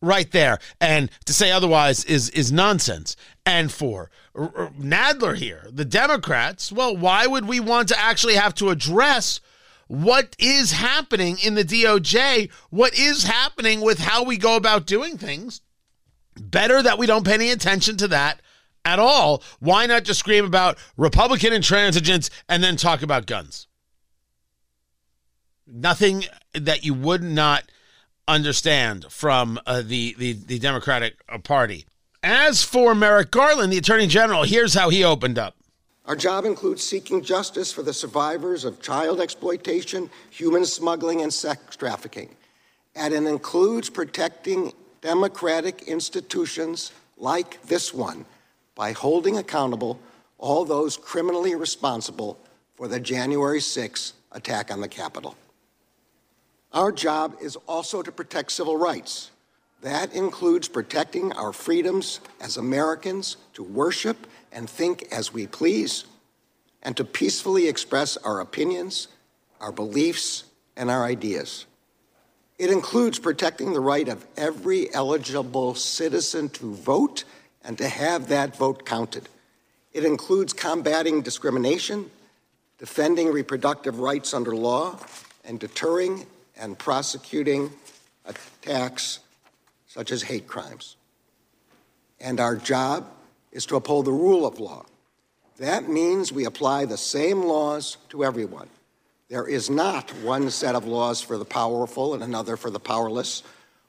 right 0.00 0.30
there. 0.32 0.58
And 0.80 1.10
to 1.24 1.32
say 1.32 1.50
otherwise 1.50 2.04
is 2.04 2.28
is 2.30 2.52
nonsense. 2.52 3.16
And 3.46 3.72
for 3.72 4.10
Nadler 4.36 5.36
here, 5.36 5.66
the 5.70 5.84
Democrats, 5.84 6.70
well, 6.70 6.96
why 6.96 7.26
would 7.26 7.46
we 7.46 7.60
want 7.60 7.88
to 7.88 7.98
actually 7.98 8.34
have 8.34 8.54
to 8.56 8.70
address 8.70 9.40
what 9.88 10.36
is 10.38 10.72
happening 10.72 11.38
in 11.42 11.54
the 11.54 11.64
DOJ? 11.64 12.50
What 12.70 12.98
is 12.98 13.24
happening 13.24 13.80
with 13.80 13.98
how 13.98 14.24
we 14.24 14.36
go 14.36 14.56
about 14.56 14.86
doing 14.86 15.18
things? 15.18 15.60
Better 16.40 16.82
that 16.82 16.98
we 16.98 17.06
don't 17.06 17.26
pay 17.26 17.34
any 17.34 17.50
attention 17.50 17.96
to 17.98 18.08
that 18.08 18.40
at 18.84 18.98
all. 18.98 19.42
Why 19.60 19.86
not 19.86 20.04
just 20.04 20.20
scream 20.20 20.44
about 20.44 20.78
Republican 20.96 21.52
intransigence 21.52 22.30
and 22.48 22.62
then 22.62 22.76
talk 22.76 23.02
about 23.02 23.26
guns? 23.26 23.66
Nothing 25.66 26.24
that 26.54 26.84
you 26.84 26.94
would 26.94 27.22
not 27.22 27.64
understand 28.28 29.06
from 29.10 29.58
uh, 29.66 29.82
the, 29.84 30.14
the, 30.18 30.32
the 30.32 30.58
Democratic 30.58 31.16
uh, 31.28 31.38
Party. 31.38 31.86
As 32.22 32.62
for 32.62 32.94
Merrick 32.94 33.30
Garland, 33.30 33.72
the 33.72 33.78
Attorney 33.78 34.06
General, 34.06 34.44
here's 34.44 34.74
how 34.74 34.90
he 34.90 35.02
opened 35.02 35.38
up. 35.38 35.56
Our 36.04 36.16
job 36.16 36.44
includes 36.44 36.82
seeking 36.82 37.22
justice 37.22 37.72
for 37.72 37.82
the 37.82 37.92
survivors 37.92 38.64
of 38.64 38.82
child 38.82 39.20
exploitation, 39.20 40.10
human 40.30 40.64
smuggling, 40.64 41.22
and 41.22 41.32
sex 41.32 41.76
trafficking. 41.76 42.34
And 42.94 43.14
it 43.14 43.24
includes 43.24 43.88
protecting 43.88 44.72
democratic 45.02 45.82
institutions 45.82 46.92
like 47.18 47.60
this 47.64 47.92
one 47.92 48.24
by 48.74 48.92
holding 48.92 49.36
accountable 49.36 50.00
all 50.38 50.64
those 50.64 50.96
criminally 50.96 51.54
responsible 51.54 52.38
for 52.76 52.88
the 52.88 52.98
January 52.98 53.60
6 53.60 54.14
attack 54.32 54.72
on 54.72 54.80
the 54.80 54.88
Capitol. 54.88 55.36
Our 56.72 56.90
job 56.90 57.36
is 57.42 57.56
also 57.68 58.00
to 58.02 58.10
protect 58.10 58.52
civil 58.52 58.76
rights. 58.76 59.30
That 59.82 60.14
includes 60.14 60.68
protecting 60.68 61.32
our 61.32 61.52
freedoms 61.52 62.20
as 62.40 62.56
Americans 62.56 63.36
to 63.54 63.62
worship 63.62 64.26
and 64.52 64.70
think 64.70 65.08
as 65.12 65.32
we 65.32 65.46
please, 65.46 66.04
and 66.82 66.96
to 66.96 67.04
peacefully 67.04 67.68
express 67.68 68.16
our 68.16 68.40
opinions, 68.40 69.08
our 69.60 69.72
beliefs, 69.72 70.44
and 70.76 70.90
our 70.90 71.04
ideas. 71.04 71.66
It 72.62 72.70
includes 72.70 73.18
protecting 73.18 73.72
the 73.72 73.80
right 73.80 74.06
of 74.06 74.24
every 74.36 74.94
eligible 74.94 75.74
citizen 75.74 76.48
to 76.50 76.72
vote 76.72 77.24
and 77.64 77.76
to 77.78 77.88
have 77.88 78.28
that 78.28 78.56
vote 78.56 78.86
counted. 78.86 79.28
It 79.92 80.04
includes 80.04 80.52
combating 80.52 81.22
discrimination, 81.22 82.08
defending 82.78 83.32
reproductive 83.32 83.98
rights 83.98 84.32
under 84.32 84.54
law, 84.54 84.96
and 85.44 85.58
deterring 85.58 86.24
and 86.56 86.78
prosecuting 86.78 87.72
attacks 88.26 89.18
such 89.88 90.12
as 90.12 90.22
hate 90.22 90.46
crimes. 90.46 90.94
And 92.20 92.38
our 92.38 92.54
job 92.54 93.08
is 93.50 93.66
to 93.66 93.74
uphold 93.74 94.04
the 94.04 94.12
rule 94.12 94.46
of 94.46 94.60
law. 94.60 94.86
That 95.56 95.88
means 95.88 96.30
we 96.30 96.44
apply 96.44 96.84
the 96.84 96.96
same 96.96 97.42
laws 97.42 97.96
to 98.10 98.22
everyone. 98.22 98.68
There 99.32 99.48
is 99.48 99.70
not 99.70 100.10
one 100.16 100.50
set 100.50 100.74
of 100.74 100.86
laws 100.86 101.22
for 101.22 101.38
the 101.38 101.46
powerful 101.46 102.12
and 102.12 102.22
another 102.22 102.54
for 102.58 102.68
the 102.68 102.78
powerless, 102.78 103.42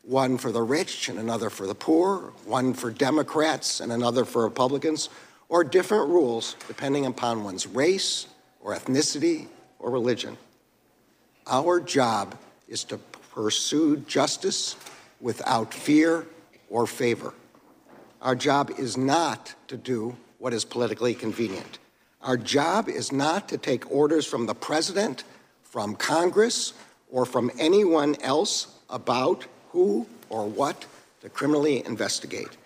one 0.03 0.37
for 0.37 0.53
the 0.53 0.61
rich 0.61 1.09
and 1.09 1.19
another 1.19 1.49
for 1.49 1.67
the 1.67 1.75
poor, 1.75 2.31
one 2.45 2.73
for 2.73 2.89
Democrats 2.89 3.81
and 3.81 3.91
another 3.91 4.23
for 4.23 4.45
Republicans, 4.45 5.09
or 5.49 5.65
different 5.65 6.07
rules 6.07 6.55
depending 6.69 7.05
upon 7.05 7.43
one's 7.43 7.67
race 7.67 8.27
or 8.61 8.73
ethnicity 8.73 9.47
or 9.79 9.91
religion. 9.91 10.37
Our 11.45 11.81
job 11.81 12.37
is 12.69 12.85
to 12.85 12.97
pursue 13.33 13.97
justice 13.97 14.77
without 15.19 15.73
fear 15.73 16.25
or 16.69 16.87
favor. 16.87 17.33
Our 18.21 18.35
job 18.35 18.71
is 18.79 18.95
not 18.95 19.55
to 19.67 19.75
do 19.75 20.15
what 20.39 20.53
is 20.53 20.63
politically 20.63 21.13
convenient. 21.13 21.79
Our 22.21 22.37
job 22.37 22.87
is 22.87 23.11
not 23.11 23.49
to 23.49 23.57
take 23.57 23.91
orders 23.91 24.25
from 24.25 24.45
the 24.45 24.55
president, 24.55 25.25
from 25.73 25.95
Congress, 25.95 26.73
or 27.11 27.25
from 27.25 27.49
anyone 27.57 28.15
else 28.21 28.79
about 28.91 29.43
who 29.71 30.05
or 30.29 30.45
what 30.45 30.85
to 31.19 31.29
criminally 31.29 31.83
investigate. 31.83 32.57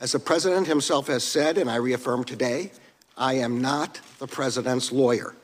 As 0.00 0.10
the 0.10 0.18
president 0.18 0.66
himself 0.66 1.06
has 1.06 1.22
said, 1.22 1.56
and 1.56 1.70
I 1.70 1.76
reaffirm 1.76 2.24
today, 2.24 2.72
I 3.16 3.34
am 3.34 3.62
not 3.62 4.00
the 4.18 4.26
president's 4.26 4.90
lawyer. 4.90 5.36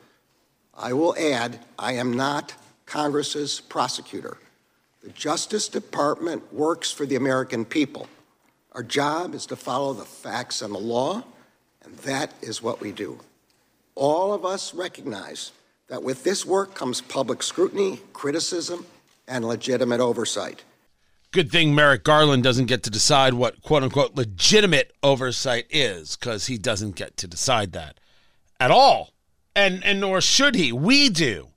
I 0.76 0.92
will 0.92 1.14
add, 1.16 1.60
I 1.78 1.92
am 1.92 2.14
not 2.14 2.52
Congress's 2.84 3.60
prosecutor. 3.60 4.38
The 5.04 5.10
Justice 5.10 5.68
Department 5.68 6.52
works 6.52 6.90
for 6.90 7.06
the 7.06 7.14
American 7.14 7.64
people. 7.64 8.08
Our 8.72 8.82
job 8.82 9.36
is 9.36 9.46
to 9.46 9.54
follow 9.54 9.92
the 9.92 10.04
facts 10.04 10.62
and 10.62 10.74
the 10.74 10.80
law, 10.80 11.22
and 11.84 11.96
that 11.98 12.34
is 12.42 12.60
what 12.60 12.80
we 12.80 12.90
do. 12.90 13.20
All 13.94 14.32
of 14.32 14.44
us 14.44 14.74
recognize 14.74 15.52
that 15.88 16.02
with 16.02 16.24
this 16.24 16.46
work 16.46 16.74
comes 16.74 17.00
public 17.00 17.42
scrutiny, 17.42 18.00
criticism, 18.12 18.86
and 19.28 19.44
legitimate 19.44 20.00
oversight. 20.00 20.64
Good 21.32 21.50
thing 21.50 21.74
Merrick 21.74 22.04
Garland 22.04 22.42
doesn't 22.42 22.66
get 22.66 22.82
to 22.82 22.90
decide 22.90 23.34
what 23.34 23.62
quote 23.62 23.82
unquote 23.82 24.14
legitimate 24.14 24.92
oversight 25.02 25.66
is, 25.70 26.16
because 26.16 26.46
he 26.46 26.58
doesn't 26.58 26.94
get 26.94 27.16
to 27.18 27.26
decide 27.26 27.72
that 27.72 27.98
at 28.60 28.70
all. 28.70 29.12
And 29.56 29.82
and 29.84 30.00
nor 30.00 30.20
should 30.20 30.54
he. 30.54 30.72
We 30.72 31.08
do 31.08 31.48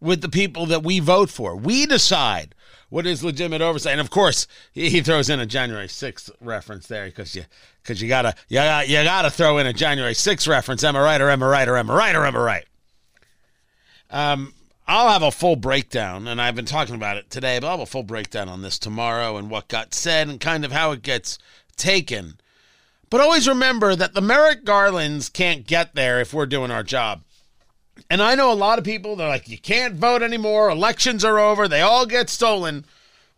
with 0.00 0.20
the 0.20 0.28
people 0.28 0.66
that 0.66 0.82
we 0.82 1.00
vote 1.00 1.30
for. 1.30 1.56
We 1.56 1.86
decide 1.86 2.54
what 2.90 3.06
is 3.06 3.22
legitimate 3.22 3.60
oversight? 3.60 3.92
And 3.92 4.00
of 4.00 4.10
course, 4.10 4.46
he, 4.72 5.00
throws 5.00 5.28
in 5.28 5.40
a 5.40 5.46
January 5.46 5.88
6th 5.88 6.30
reference 6.40 6.86
there 6.86 7.06
because 7.06 7.36
you 7.36 7.44
because 7.82 8.00
you 8.00 8.08
gotta 8.08 8.34
you 8.48 8.56
gotta, 8.56 8.88
you 8.88 9.02
gotta 9.04 9.30
throw 9.30 9.58
in 9.58 9.66
a 9.66 9.72
January 9.72 10.14
6th 10.14 10.48
reference. 10.48 10.82
Am 10.84 10.96
I 10.96 11.00
right 11.00 11.20
or 11.20 11.30
am 11.30 11.42
I 11.42 11.46
right 11.46 11.68
or 11.68 11.76
am 11.76 11.90
I 11.90 11.94
right 11.94 12.16
or 12.16 12.24
am 12.24 12.36
I 12.36 12.40
right? 12.40 12.64
Um, 14.10 14.54
I'll 14.86 15.10
have 15.10 15.22
a 15.22 15.30
full 15.30 15.56
breakdown, 15.56 16.26
and 16.26 16.40
I've 16.40 16.54
been 16.54 16.64
talking 16.64 16.94
about 16.94 17.18
it 17.18 17.28
today, 17.30 17.58
but 17.58 17.66
I'll 17.66 17.78
have 17.78 17.80
a 17.80 17.90
full 17.90 18.02
breakdown 18.02 18.48
on 18.48 18.62
this 18.62 18.78
tomorrow 18.78 19.36
and 19.36 19.50
what 19.50 19.68
got 19.68 19.94
said 19.94 20.28
and 20.28 20.40
kind 20.40 20.64
of 20.64 20.72
how 20.72 20.92
it 20.92 21.02
gets 21.02 21.38
taken. 21.76 22.38
But 23.10 23.20
always 23.20 23.48
remember 23.48 23.94
that 23.94 24.14
the 24.14 24.20
Merrick 24.20 24.64
Garlands 24.64 25.28
can't 25.28 25.66
get 25.66 25.94
there 25.94 26.20
if 26.20 26.32
we're 26.32 26.46
doing 26.46 26.70
our 26.70 26.82
job. 26.82 27.22
And 28.10 28.22
I 28.22 28.34
know 28.34 28.52
a 28.52 28.54
lot 28.54 28.78
of 28.78 28.84
people, 28.84 29.16
they're 29.16 29.28
like, 29.28 29.48
you 29.48 29.58
can't 29.58 29.94
vote 29.94 30.22
anymore. 30.22 30.70
Elections 30.70 31.24
are 31.24 31.38
over. 31.38 31.68
They 31.68 31.80
all 31.80 32.06
get 32.06 32.30
stolen. 32.30 32.84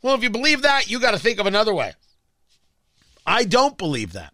Well, 0.03 0.15
if 0.15 0.23
you 0.23 0.31
believe 0.31 0.63
that, 0.63 0.91
you 0.91 1.01
got 1.01 1.13
to 1.13 1.19
think 1.19 1.39
of 1.41 1.47
another 1.47 1.75
way. 1.75 1.95
I 3.27 3.45
don't 3.45 3.79
believe 3.79 4.13
that. 4.13 4.33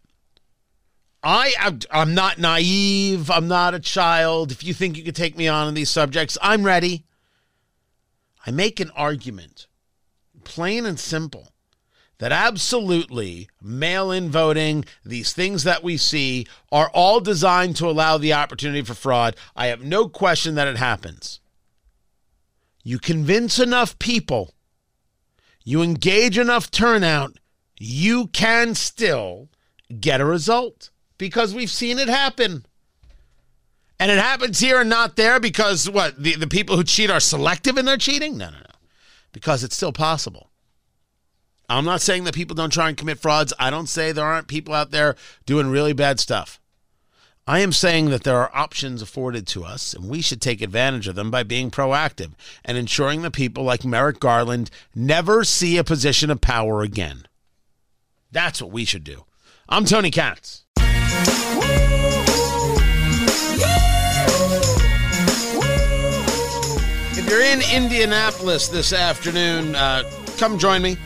I 1.27 1.77
I'm 1.91 2.15
not 2.15 2.39
naive. 2.39 3.33
I'm 3.33 3.49
not 3.49 3.75
a 3.75 3.81
child. 3.81 4.53
If 4.53 4.63
you 4.63 4.73
think 4.73 4.97
you 4.97 5.03
could 5.03 5.17
take 5.17 5.37
me 5.37 5.49
on 5.49 5.67
in 5.67 5.75
these 5.75 5.91
subjects, 5.91 6.39
I'm 6.41 6.63
ready. 6.63 7.05
I 8.47 8.53
make 8.53 8.79
an 8.79 8.93
argument, 8.95 9.67
plain 10.45 10.87
and 10.87 11.01
simple, 11.01 11.49
that 12.19 12.31
absolutely 12.31 13.49
mail 13.61 14.13
in 14.13 14.31
voting, 14.31 14.85
these 15.05 15.33
things 15.33 15.65
that 15.65 15.83
we 15.83 15.97
see, 15.97 16.47
are 16.71 16.91
all 16.91 17.19
designed 17.19 17.75
to 17.77 17.91
allow 17.91 18.19
the 18.19 18.33
opportunity 18.33 18.83
for 18.83 18.95
fraud. 18.95 19.35
I 19.57 19.67
have 19.67 19.83
no 19.83 20.09
question 20.09 20.55
that 20.55 20.69
it 20.69 20.77
happens. 20.77 21.41
You 22.85 23.01
convince 23.01 23.59
enough 23.59 23.99
people, 23.99 24.55
you 25.65 25.83
engage 25.83 26.39
enough 26.39 26.71
turnout, 26.71 27.37
you 27.81 28.29
can 28.29 28.77
still 28.77 29.49
get 29.99 30.21
a 30.21 30.25
result 30.25 30.91
because 31.19 31.55
we've 31.55 31.71
seen 31.71 31.99
it 31.99 32.09
happen. 32.09 32.67
And 33.99 34.11
it 34.11 34.19
happens 34.19 34.61
here 34.61 34.81
and 34.81 34.91
not 34.91 35.17
there 35.17 35.41
because 35.41 35.89
what? 35.89 36.23
The, 36.23 36.37
the 36.37 36.47
people 36.47 36.77
who 36.77 36.85
cheat 36.85 37.11
are 37.11 37.21
selective 37.21 37.79
in 37.79 37.87
their 37.87 37.97
cheating? 37.97 38.37
No, 38.37 38.51
no, 38.51 38.59
no. 38.59 38.75
Because 39.33 39.65
it's 39.65 39.77
still 39.77 39.93
possible. 39.93 40.51
I'm 41.69 41.85
not 41.85 42.01
saying 42.01 42.25
that 42.25 42.35
people 42.35 42.55
don't 42.55 42.73
try 42.73 42.89
and 42.89 42.97
commit 42.97 43.19
frauds. 43.19 43.53
I 43.59 43.71
don't 43.71 43.89
say 43.89 44.13
there 44.13 44.25
aren't 44.25 44.49
people 44.49 44.75
out 44.75 44.91
there 44.91 45.17
doing 45.47 45.69
really 45.69 45.93
bad 45.93 46.21
stuff. 46.21 46.61
I 47.49 47.61
am 47.61 47.73
saying 47.73 48.11
that 48.11 48.25
there 48.25 48.39
are 48.39 48.55
options 48.55 49.03
afforded 49.03 49.47
to 49.49 49.65
us, 49.65 49.95
and 49.95 50.09
we 50.09 50.21
should 50.21 50.41
take 50.41 50.61
advantage 50.61 51.07
of 51.07 51.15
them 51.15 51.31
by 51.31 51.45
being 51.45 51.71
proactive 51.71 52.33
and 52.65 52.77
ensuring 52.77 53.23
that 53.23 53.33
people 53.33 53.63
like 53.63 53.85
Merrick 53.85 54.19
Garland 54.19 54.69
never 54.95 55.45
see 55.45 55.77
a 55.77 55.85
position 55.85 56.31
of 56.31 56.41
power 56.41 56.83
again. 56.83 57.27
That's 58.33 58.61
what 58.61 58.73
we 58.73 58.85
should 58.85 59.05
do. 59.05 59.25
I'm 59.69 59.85
Tony 59.85 60.11
Katz. 60.11 60.66
If 67.19 67.29
you're 67.29 67.43
in 67.43 67.61
Indianapolis 67.75 68.69
this 68.69 68.93
afternoon, 68.93 69.75
uh, 69.75 70.05
come 70.37 70.59
join 70.59 70.83
me. 70.83 70.97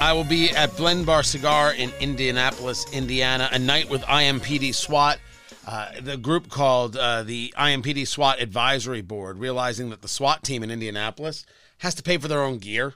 I 0.00 0.12
will 0.12 0.24
be 0.24 0.50
at 0.50 0.76
Blend 0.76 1.04
Bar 1.04 1.22
Cigar 1.22 1.74
in 1.74 1.92
Indianapolis, 2.00 2.86
Indiana, 2.92 3.48
a 3.52 3.58
night 3.58 3.90
with 3.90 4.00
IMPD 4.02 4.74
SWAT. 4.74 5.18
Uh, 5.66 5.90
the 6.00 6.16
group 6.16 6.48
called 6.48 6.96
uh, 6.96 7.22
the 7.22 7.52
IMPD 7.58 8.06
SWAT 8.06 8.40
Advisory 8.40 9.02
Board, 9.02 9.38
realizing 9.38 9.90
that 9.90 10.00
the 10.00 10.08
SWAT 10.08 10.42
team 10.42 10.62
in 10.62 10.70
Indianapolis 10.70 11.44
has 11.78 11.94
to 11.96 12.02
pay 12.02 12.16
for 12.16 12.28
their 12.28 12.42
own 12.42 12.58
gear 12.58 12.94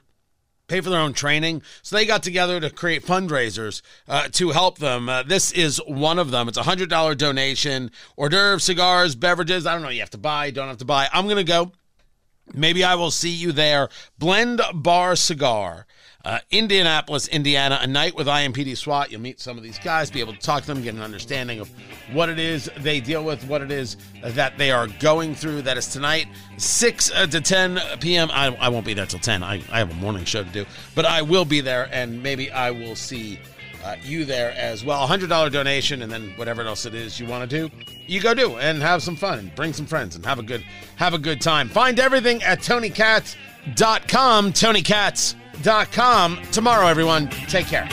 pay 0.67 0.81
for 0.81 0.89
their 0.89 0.99
own 0.99 1.13
training. 1.13 1.61
So 1.81 1.95
they 1.95 2.05
got 2.05 2.23
together 2.23 2.59
to 2.59 2.69
create 2.69 3.05
fundraisers 3.05 3.81
uh, 4.07 4.27
to 4.33 4.51
help 4.51 4.79
them. 4.79 5.09
Uh, 5.09 5.23
this 5.23 5.51
is 5.51 5.77
one 5.87 6.19
of 6.19 6.31
them. 6.31 6.47
It's 6.47 6.57
a 6.57 6.63
hundred 6.63 6.89
dollar 6.89 7.15
donation. 7.15 7.91
Hors 8.17 8.29
d'oeuvres, 8.29 8.63
cigars, 8.63 9.15
beverages. 9.15 9.65
I 9.65 9.73
don't 9.73 9.81
know. 9.81 9.89
You 9.89 10.01
have 10.01 10.09
to 10.11 10.17
buy. 10.17 10.51
Don't 10.51 10.67
have 10.67 10.77
to 10.77 10.85
buy. 10.85 11.07
I'm 11.13 11.27
gonna 11.27 11.43
go. 11.43 11.71
Maybe 12.53 12.83
I 12.83 12.95
will 12.95 13.11
see 13.11 13.31
you 13.31 13.51
there. 13.51 13.89
Blend 14.19 14.61
Bar 14.73 15.15
Cigar 15.15 15.87
uh, 16.25 16.39
Indianapolis, 16.49 17.27
Indiana, 17.27 17.77
a 17.81 17.87
night 17.87 18.15
with 18.15 18.27
IMPD 18.27 18.75
SWAT. 18.75 19.11
You'll 19.11 19.21
meet 19.21 19.39
some 19.39 19.57
of 19.57 19.63
these 19.63 19.77
guys, 19.77 20.09
be 20.09 20.19
able 20.19 20.33
to 20.33 20.39
talk 20.39 20.61
to 20.61 20.67
them, 20.67 20.81
get 20.81 20.95
an 20.95 21.01
understanding 21.01 21.59
of 21.59 21.69
what 22.13 22.29
it 22.29 22.39
is 22.39 22.69
they 22.79 22.99
deal 22.99 23.23
with, 23.23 23.43
what 23.47 23.61
it 23.61 23.71
is 23.71 23.95
that 24.23 24.57
they 24.57 24.71
are 24.71 24.87
going 24.99 25.35
through. 25.35 25.61
That 25.61 25.77
is 25.77 25.87
tonight, 25.87 26.27
6 26.57 27.11
uh, 27.11 27.27
to 27.27 27.41
10 27.41 27.79
p.m. 27.99 28.29
I, 28.31 28.55
I 28.55 28.69
won't 28.69 28.85
be 28.85 28.95
there 28.95 29.05
till 29.05 29.19
10. 29.19 29.43
I, 29.43 29.61
I 29.71 29.77
have 29.77 29.91
a 29.91 29.95
morning 29.95 30.25
show 30.25 30.43
to 30.43 30.49
do, 30.49 30.65
but 30.95 31.05
I 31.05 31.21
will 31.21 31.45
be 31.45 31.61
there, 31.61 31.87
and 31.91 32.23
maybe 32.23 32.51
I 32.51 32.71
will 32.71 32.95
see 32.95 33.39
uh, 33.83 33.95
you 34.03 34.25
there 34.25 34.51
as 34.57 34.83
well. 34.83 35.07
$100 35.07 35.51
donation, 35.51 36.01
and 36.01 36.11
then 36.11 36.33
whatever 36.37 36.63
else 36.63 36.87
it 36.87 36.95
is 36.95 37.19
you 37.19 37.27
want 37.27 37.47
to 37.47 37.69
do, 37.69 37.69
you 38.07 38.19
go 38.19 38.33
do 38.33 38.57
and 38.57 38.81
have 38.81 39.03
some 39.03 39.15
fun 39.15 39.37
and 39.37 39.53
bring 39.55 39.73
some 39.73 39.85
friends 39.85 40.15
and 40.15 40.25
have 40.25 40.39
a 40.39 40.43
good 40.43 40.65
have 40.95 41.13
a 41.13 41.19
good 41.19 41.39
time. 41.39 41.69
Find 41.69 41.99
everything 41.99 42.41
at 42.41 42.59
TonyKatz.com. 42.59 44.53
Tony. 44.53 44.81
Tomorrow, 46.51 46.87
everyone. 46.87 47.29
Take 47.47 47.67
care. 47.67 47.87